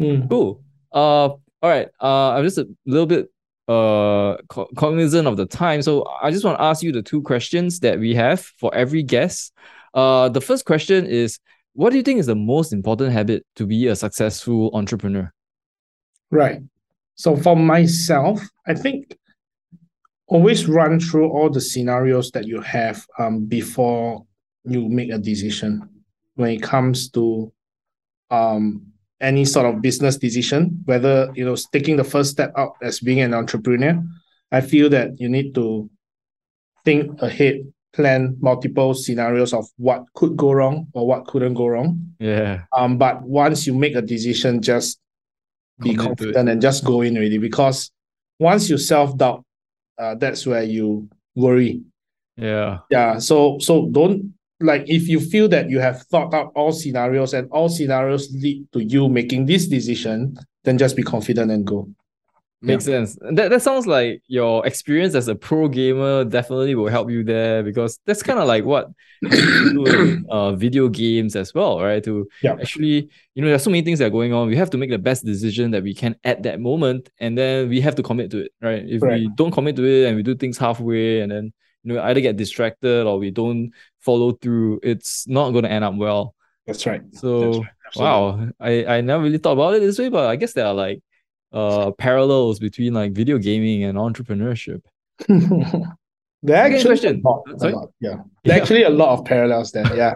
Mm. 0.00 0.28
Cool. 0.28 0.62
Uh, 0.92 1.28
all 1.28 1.40
right. 1.62 1.88
Uh, 2.00 2.30
I'm 2.30 2.44
just 2.44 2.58
a 2.58 2.68
little 2.86 3.06
bit 3.06 3.30
uh 3.66 4.36
cognizant 4.76 5.28
of 5.28 5.36
the 5.36 5.44
time, 5.44 5.82
so 5.82 6.06
I 6.22 6.30
just 6.30 6.44
want 6.44 6.58
to 6.58 6.62
ask 6.62 6.82
you 6.82 6.92
the 6.92 7.02
two 7.02 7.20
questions 7.22 7.80
that 7.80 7.98
we 7.98 8.14
have 8.14 8.40
for 8.40 8.74
every 8.74 9.02
guest. 9.02 9.52
Uh, 9.92 10.28
the 10.28 10.40
first 10.40 10.64
question 10.64 11.04
is, 11.04 11.38
what 11.74 11.90
do 11.90 11.96
you 11.96 12.02
think 12.02 12.20
is 12.20 12.26
the 12.26 12.34
most 12.34 12.72
important 12.72 13.12
habit 13.12 13.44
to 13.56 13.66
be 13.66 13.88
a 13.88 13.96
successful 13.96 14.70
entrepreneur? 14.72 15.30
Right. 16.30 16.60
So 17.18 17.36
for 17.36 17.56
myself, 17.56 18.40
I 18.66 18.74
think 18.74 19.18
always 20.28 20.68
run 20.68 21.00
through 21.00 21.28
all 21.28 21.50
the 21.50 21.60
scenarios 21.60 22.30
that 22.30 22.46
you 22.46 22.60
have 22.60 23.04
um 23.18 23.46
before 23.46 24.24
you 24.64 24.88
make 24.88 25.10
a 25.10 25.18
decision 25.18 25.82
when 26.34 26.50
it 26.50 26.62
comes 26.62 27.10
to 27.10 27.52
um 28.30 28.82
any 29.20 29.44
sort 29.44 29.66
of 29.66 29.82
business 29.82 30.16
decision, 30.16 30.80
whether 30.84 31.30
you 31.34 31.44
know 31.44 31.56
taking 31.72 31.96
the 31.96 32.04
first 32.04 32.30
step 32.30 32.52
out 32.56 32.74
as 32.82 33.00
being 33.00 33.20
an 33.20 33.34
entrepreneur, 33.34 34.00
I 34.52 34.60
feel 34.60 34.88
that 34.90 35.18
you 35.18 35.28
need 35.28 35.54
to 35.56 35.90
think 36.84 37.20
ahead, 37.20 37.66
plan 37.92 38.36
multiple 38.40 38.94
scenarios 38.94 39.52
of 39.52 39.66
what 39.76 40.04
could 40.14 40.36
go 40.36 40.52
wrong 40.52 40.86
or 40.92 41.04
what 41.04 41.26
couldn't 41.26 41.54
go 41.54 41.66
wrong. 41.66 42.14
Yeah. 42.20 42.62
Um, 42.76 42.96
but 42.96 43.22
once 43.22 43.66
you 43.66 43.74
make 43.74 43.96
a 43.96 44.02
decision, 44.02 44.62
just 44.62 45.00
be 45.80 45.94
confident 45.94 46.48
and 46.48 46.60
just 46.60 46.84
go 46.84 47.02
in 47.02 47.14
really 47.14 47.38
because 47.38 47.90
once 48.38 48.68
you 48.70 48.78
self 48.78 49.16
doubt, 49.16 49.44
uh, 49.98 50.14
that's 50.14 50.46
where 50.46 50.62
you 50.62 51.08
worry. 51.34 51.82
Yeah. 52.36 52.78
Yeah. 52.90 53.18
So 53.18 53.58
so 53.60 53.88
don't 53.90 54.34
like 54.60 54.84
if 54.86 55.08
you 55.08 55.20
feel 55.20 55.48
that 55.48 55.70
you 55.70 55.80
have 55.80 56.02
thought 56.02 56.34
out 56.34 56.52
all 56.54 56.72
scenarios 56.72 57.34
and 57.34 57.48
all 57.50 57.68
scenarios 57.68 58.32
lead 58.32 58.66
to 58.72 58.82
you 58.82 59.08
making 59.08 59.46
this 59.46 59.66
decision, 59.66 60.36
then 60.64 60.78
just 60.78 60.96
be 60.96 61.02
confident 61.02 61.50
and 61.50 61.64
go. 61.66 61.88
Makes 62.60 62.88
yeah. 62.88 63.04
sense. 63.04 63.18
That 63.34 63.50
that 63.50 63.62
sounds 63.62 63.86
like 63.86 64.20
your 64.26 64.66
experience 64.66 65.14
as 65.14 65.28
a 65.28 65.36
pro 65.36 65.68
gamer 65.68 66.24
definitely 66.24 66.74
will 66.74 66.88
help 66.88 67.08
you 67.08 67.22
there 67.22 67.62
because 67.62 68.00
that's 68.04 68.22
kind 68.22 68.40
of 68.40 68.48
like 68.48 68.64
what 68.64 68.90
do 69.22 69.86
in, 69.86 70.26
uh, 70.30 70.52
video 70.52 70.88
games 70.88 71.36
as 71.36 71.54
well, 71.54 71.80
right? 71.80 72.02
To 72.02 72.28
yeah. 72.42 72.54
actually, 72.54 73.10
you 73.34 73.42
know, 73.42 73.48
there's 73.48 73.62
so 73.62 73.70
many 73.70 73.82
things 73.82 74.00
that 74.00 74.06
are 74.06 74.10
going 74.10 74.32
on. 74.32 74.48
We 74.48 74.56
have 74.56 74.70
to 74.70 74.76
make 74.76 74.90
the 74.90 74.98
best 74.98 75.24
decision 75.24 75.70
that 75.70 75.84
we 75.84 75.94
can 75.94 76.16
at 76.24 76.42
that 76.42 76.58
moment, 76.58 77.10
and 77.20 77.38
then 77.38 77.68
we 77.68 77.80
have 77.80 77.94
to 77.94 78.02
commit 78.02 78.32
to 78.32 78.46
it, 78.46 78.52
right? 78.60 78.82
If 78.84 79.02
we 79.02 79.30
don't 79.36 79.52
commit 79.52 79.76
to 79.76 79.84
it 79.84 80.08
and 80.08 80.16
we 80.16 80.24
do 80.24 80.34
things 80.34 80.58
halfway, 80.58 81.20
and 81.20 81.30
then 81.30 81.52
you 81.84 81.92
you 81.92 81.94
know 81.94 82.02
either 82.02 82.20
get 82.20 82.36
distracted 82.36 83.06
or 83.06 83.18
we 83.18 83.30
don't 83.30 83.70
follow 84.00 84.32
through, 84.32 84.80
it's 84.82 85.28
not 85.28 85.52
going 85.52 85.62
to 85.62 85.70
end 85.70 85.84
up 85.84 85.94
well. 85.94 86.34
That's 86.66 86.84
right. 86.86 87.02
So 87.12 87.52
That's 87.52 87.58
right. 87.96 88.02
wow, 88.02 88.48
I 88.58 88.84
I 88.84 89.00
never 89.00 89.22
really 89.22 89.38
thought 89.38 89.52
about 89.52 89.74
it 89.74 89.80
this 89.80 89.98
way, 89.98 90.08
but 90.08 90.26
I 90.28 90.34
guess 90.34 90.54
there 90.54 90.66
are 90.66 90.74
like 90.74 91.02
uh 91.52 91.90
parallels 91.92 92.58
between 92.58 92.94
like 92.94 93.12
video 93.12 93.38
gaming 93.38 93.84
and 93.84 93.96
entrepreneurship. 93.98 94.82
there 95.28 96.56
are 96.56 96.66
actually 96.66 96.84
question. 96.84 97.22
a 97.24 97.28
lot, 97.28 97.42
a 97.48 97.68
lot, 97.68 97.90
yeah. 98.00 98.16
There 98.44 98.56
are 98.56 98.60
actually 98.60 98.84
a 98.84 98.90
lot 98.90 99.18
of 99.18 99.24
parallels 99.24 99.72
there. 99.72 99.86
Yeah. 99.96 100.14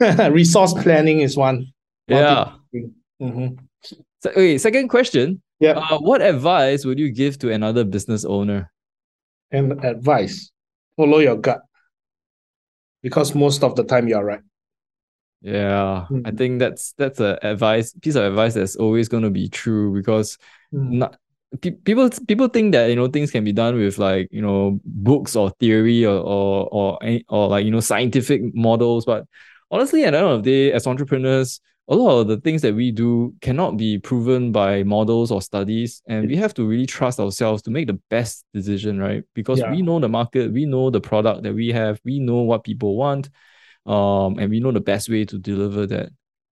Resource 0.30 0.72
planning 0.74 1.20
is 1.20 1.36
one. 1.36 1.66
yeah. 2.08 2.52
hmm 3.20 3.48
So, 4.20 4.30
okay, 4.30 4.58
second 4.58 4.88
question. 4.88 5.42
Yeah. 5.60 5.72
Uh, 5.72 5.98
what 5.98 6.20
advice 6.22 6.84
would 6.84 6.98
you 6.98 7.10
give 7.10 7.38
to 7.38 7.52
another 7.52 7.84
business 7.84 8.24
owner? 8.24 8.70
and 9.50 9.84
advice 9.84 10.50
follow 10.96 11.18
your 11.18 11.36
gut 11.36 11.60
because 13.02 13.34
most 13.34 13.62
of 13.62 13.76
the 13.76 13.84
time 13.84 14.08
you're 14.08 14.24
right 14.24 14.40
Yeah, 15.46 16.06
I 16.24 16.30
Mm. 16.32 16.38
think 16.38 16.58
that's 16.58 16.92
that's 16.98 17.20
a 17.20 17.38
advice 17.40 17.92
piece 18.02 18.16
of 18.16 18.24
advice 18.24 18.54
that's 18.54 18.74
always 18.74 19.08
going 19.08 19.22
to 19.22 19.30
be 19.30 19.48
true 19.48 19.94
because 19.94 20.38
Mm. 20.74 20.90
not 20.98 21.16
pe- 21.62 21.70
people 21.70 22.10
people 22.26 22.48
think 22.48 22.72
that 22.72 22.88
you 22.90 22.96
know 22.96 23.06
things 23.06 23.30
can 23.30 23.44
be 23.44 23.52
done 23.52 23.76
with 23.76 23.96
like 23.98 24.26
you 24.32 24.42
know 24.42 24.80
books 24.84 25.36
or 25.36 25.50
theory 25.60 26.04
or 26.04 26.18
or 26.18 26.68
or, 26.72 26.98
any- 27.02 27.24
or 27.28 27.46
like 27.48 27.64
you 27.64 27.70
know 27.70 27.78
scientific 27.80 28.42
models 28.54 29.04
but 29.04 29.24
honestly 29.70 30.04
at 30.04 30.10
the 30.10 30.18
end 30.18 30.26
of 30.26 30.42
the 30.42 30.50
day 30.50 30.72
as 30.72 30.86
entrepreneurs 30.88 31.60
a 31.88 31.94
lot 31.94 32.18
of 32.18 32.26
the 32.26 32.38
things 32.40 32.62
that 32.62 32.74
we 32.74 32.90
do 32.90 33.32
cannot 33.40 33.76
be 33.76 33.96
proven 34.00 34.50
by 34.50 34.82
models 34.82 35.30
or 35.30 35.40
studies 35.40 36.02
and 36.08 36.26
we 36.28 36.34
have 36.34 36.52
to 36.54 36.66
really 36.66 36.86
trust 36.86 37.20
ourselves 37.20 37.62
to 37.62 37.70
make 37.70 37.86
the 37.86 38.00
best 38.10 38.44
decision 38.52 38.98
right 38.98 39.22
because 39.34 39.60
Yeah. 39.60 39.70
we 39.70 39.82
know 39.82 40.00
the 40.00 40.08
market 40.08 40.52
we 40.52 40.66
know 40.66 40.90
the 40.90 41.00
product 41.00 41.44
that 41.44 41.54
we 41.54 41.68
have 41.70 42.00
we 42.04 42.18
know 42.18 42.42
what 42.42 42.64
people 42.64 42.96
want 42.96 43.30
um 43.86 44.38
and 44.38 44.50
we 44.50 44.60
know 44.60 44.72
the 44.72 44.80
best 44.80 45.08
way 45.08 45.24
to 45.24 45.38
deliver 45.38 45.86
that 45.86 46.10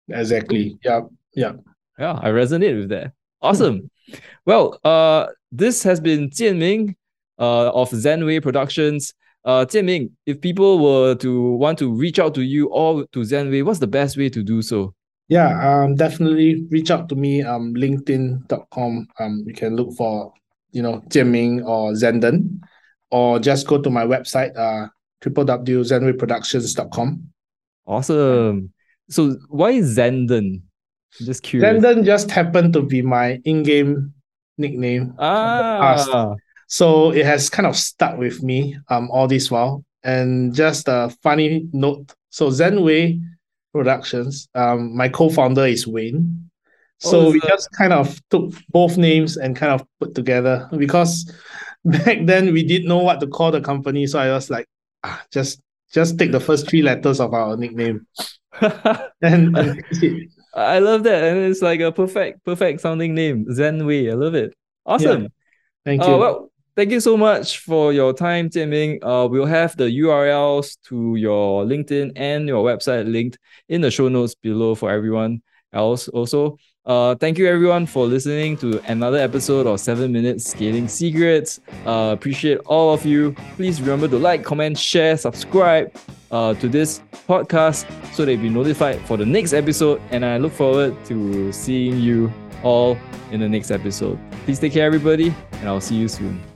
exactly 0.08 0.76
yeah 0.84 1.00
yeah 1.34 1.52
yeah, 1.98 2.18
I 2.20 2.30
resonate 2.30 2.78
with 2.78 2.88
that. 2.90 3.12
Awesome. 3.40 3.90
well, 4.46 4.78
uh, 4.84 5.26
this 5.52 5.82
has 5.82 6.00
been 6.00 6.30
Jian 6.30 6.58
Ming 6.58 6.96
uh, 7.38 7.70
of 7.70 7.90
Zenway 7.90 8.42
Productions. 8.42 9.14
Uh, 9.44 9.64
Jian 9.64 9.84
Ming, 9.84 10.10
if 10.26 10.40
people 10.40 10.78
were 10.78 11.14
to 11.16 11.52
want 11.52 11.78
to 11.78 11.92
reach 11.92 12.18
out 12.18 12.34
to 12.34 12.42
you 12.42 12.68
or 12.68 13.06
to 13.12 13.20
Zenway, 13.20 13.64
what's 13.64 13.78
the 13.78 13.86
best 13.86 14.16
way 14.16 14.28
to 14.30 14.42
do 14.42 14.62
so? 14.62 14.94
yeah 15.28 15.82
um 15.82 15.94
definitely 15.94 16.66
reach 16.68 16.90
out 16.90 17.08
to 17.08 17.14
me 17.14 17.42
um 17.42 17.74
linkedin.com 17.74 19.08
um 19.18 19.42
you 19.46 19.54
can 19.54 19.74
look 19.74 19.90
for 19.96 20.30
you 20.72 20.82
know 20.82 21.00
Jianming 21.08 21.64
or 21.64 21.92
Zenden 21.92 22.60
or 23.10 23.38
just 23.38 23.66
go 23.66 23.80
to 23.80 23.88
my 23.88 24.04
website 24.04 24.54
uh 24.54 24.88
www.zenwayproductions.com 25.24 27.28
Awesome. 27.86 28.72
So 29.08 29.36
why 29.48 29.74
Zenden? 29.74 30.62
I'm 31.20 31.26
just 31.26 31.42
curious. 31.42 31.84
Zenden 31.84 32.04
just 32.04 32.30
happened 32.30 32.72
to 32.72 32.82
be 32.82 33.02
my 33.02 33.40
in-game 33.44 34.12
nickname 34.56 35.14
ah, 35.18 36.34
So 36.68 37.12
it 37.12 37.26
has 37.26 37.50
kind 37.50 37.66
of 37.66 37.76
stuck 37.76 38.16
with 38.16 38.42
me 38.42 38.76
um 38.88 39.10
all 39.10 39.28
this 39.28 39.50
while. 39.50 39.84
And 40.02 40.54
just 40.54 40.88
a 40.88 41.14
funny 41.22 41.68
note. 41.72 42.14
So 42.30 42.50
Zenway 42.50 43.20
Productions, 43.72 44.48
um, 44.54 44.96
my 44.96 45.08
co-founder 45.08 45.66
is 45.66 45.86
Wayne. 45.86 46.50
So 46.98 47.26
Oh, 47.26 47.30
we 47.32 47.40
just 47.40 47.70
kind 47.72 47.92
of 47.92 48.18
took 48.30 48.54
both 48.70 48.96
names 48.96 49.36
and 49.36 49.56
kind 49.56 49.72
of 49.72 49.86
put 50.00 50.14
together 50.14 50.68
because 50.76 51.30
back 51.84 52.24
then 52.24 52.52
we 52.52 52.64
didn't 52.64 52.88
know 52.88 52.98
what 52.98 53.20
to 53.20 53.26
call 53.26 53.50
the 53.50 53.60
company. 53.60 54.06
So 54.06 54.18
I 54.18 54.30
was 54.30 54.50
like, 54.50 54.66
ah, 55.04 55.22
just 55.30 55.60
just 55.92 56.18
take 56.18 56.32
the 56.32 56.40
first 56.40 56.68
three 56.68 56.82
letters 56.82 57.20
of 57.20 57.32
our 57.34 57.56
nickname. 57.56 58.06
And, 59.22 59.56
and. 59.56 59.82
I 60.54 60.78
love 60.78 61.02
that. 61.04 61.24
And 61.24 61.38
it's 61.50 61.62
like 61.62 61.80
a 61.80 61.90
perfect, 61.90 62.44
perfect 62.44 62.80
sounding 62.80 63.14
name. 63.14 63.46
Zen 63.52 63.80
Zenway. 63.80 64.10
I 64.10 64.14
love 64.14 64.34
it. 64.34 64.54
Awesome. 64.86 65.28
thank 65.84 66.02
Uh, 66.02 66.10
you. 66.10 66.16
well, 66.16 66.52
thank 66.76 66.90
you 66.92 67.00
so 67.00 67.16
much 67.16 67.58
for 67.58 67.92
your 67.92 68.12
time, 68.12 68.50
Jian 68.50 68.68
Ming. 68.68 68.98
Uh, 69.02 69.26
we'll 69.28 69.46
have 69.46 69.76
the 69.76 69.84
URLs 69.84 70.76
to 70.88 71.16
your 71.16 71.64
LinkedIn 71.64 72.12
and 72.16 72.46
your 72.46 72.64
website 72.64 73.10
linked 73.10 73.38
in 73.68 73.80
the 73.80 73.90
show 73.90 74.08
notes 74.08 74.34
below 74.36 74.74
for 74.74 74.90
everyone 74.90 75.42
else. 75.72 76.06
Also, 76.08 76.56
uh, 76.86 77.14
thank 77.14 77.38
you 77.38 77.46
everyone 77.46 77.86
for 77.86 78.06
listening 78.06 78.56
to 78.58 78.80
another 78.90 79.18
episode 79.18 79.66
of 79.66 79.80
Seven 79.80 80.12
Minutes 80.12 80.50
Scaling 80.50 80.88
Secrets. 80.88 81.60
Uh, 81.86 82.10
appreciate 82.12 82.58
all 82.66 82.92
of 82.92 83.06
you. 83.06 83.34
Please 83.56 83.80
remember 83.80 84.08
to 84.08 84.18
like, 84.18 84.44
comment, 84.44 84.76
share, 84.76 85.16
subscribe 85.16 85.94
uh, 86.30 86.54
to 86.54 86.68
this 86.68 87.00
podcast 87.28 87.86
so 88.14 88.24
that 88.24 88.32
you'll 88.32 88.42
be 88.42 88.48
notified 88.48 89.00
for 89.06 89.16
the 89.16 89.26
next 89.26 89.52
episode. 89.52 90.00
And 90.10 90.24
I 90.24 90.38
look 90.38 90.52
forward 90.52 90.94
to 91.06 91.52
seeing 91.52 92.00
you 92.00 92.32
all 92.62 92.98
in 93.30 93.40
the 93.40 93.48
next 93.48 93.70
episode. 93.70 94.18
Please 94.44 94.58
take 94.58 94.72
care, 94.72 94.86
everybody, 94.86 95.34
and 95.52 95.68
I'll 95.68 95.80
see 95.80 95.96
you 95.96 96.08
soon. 96.08 96.53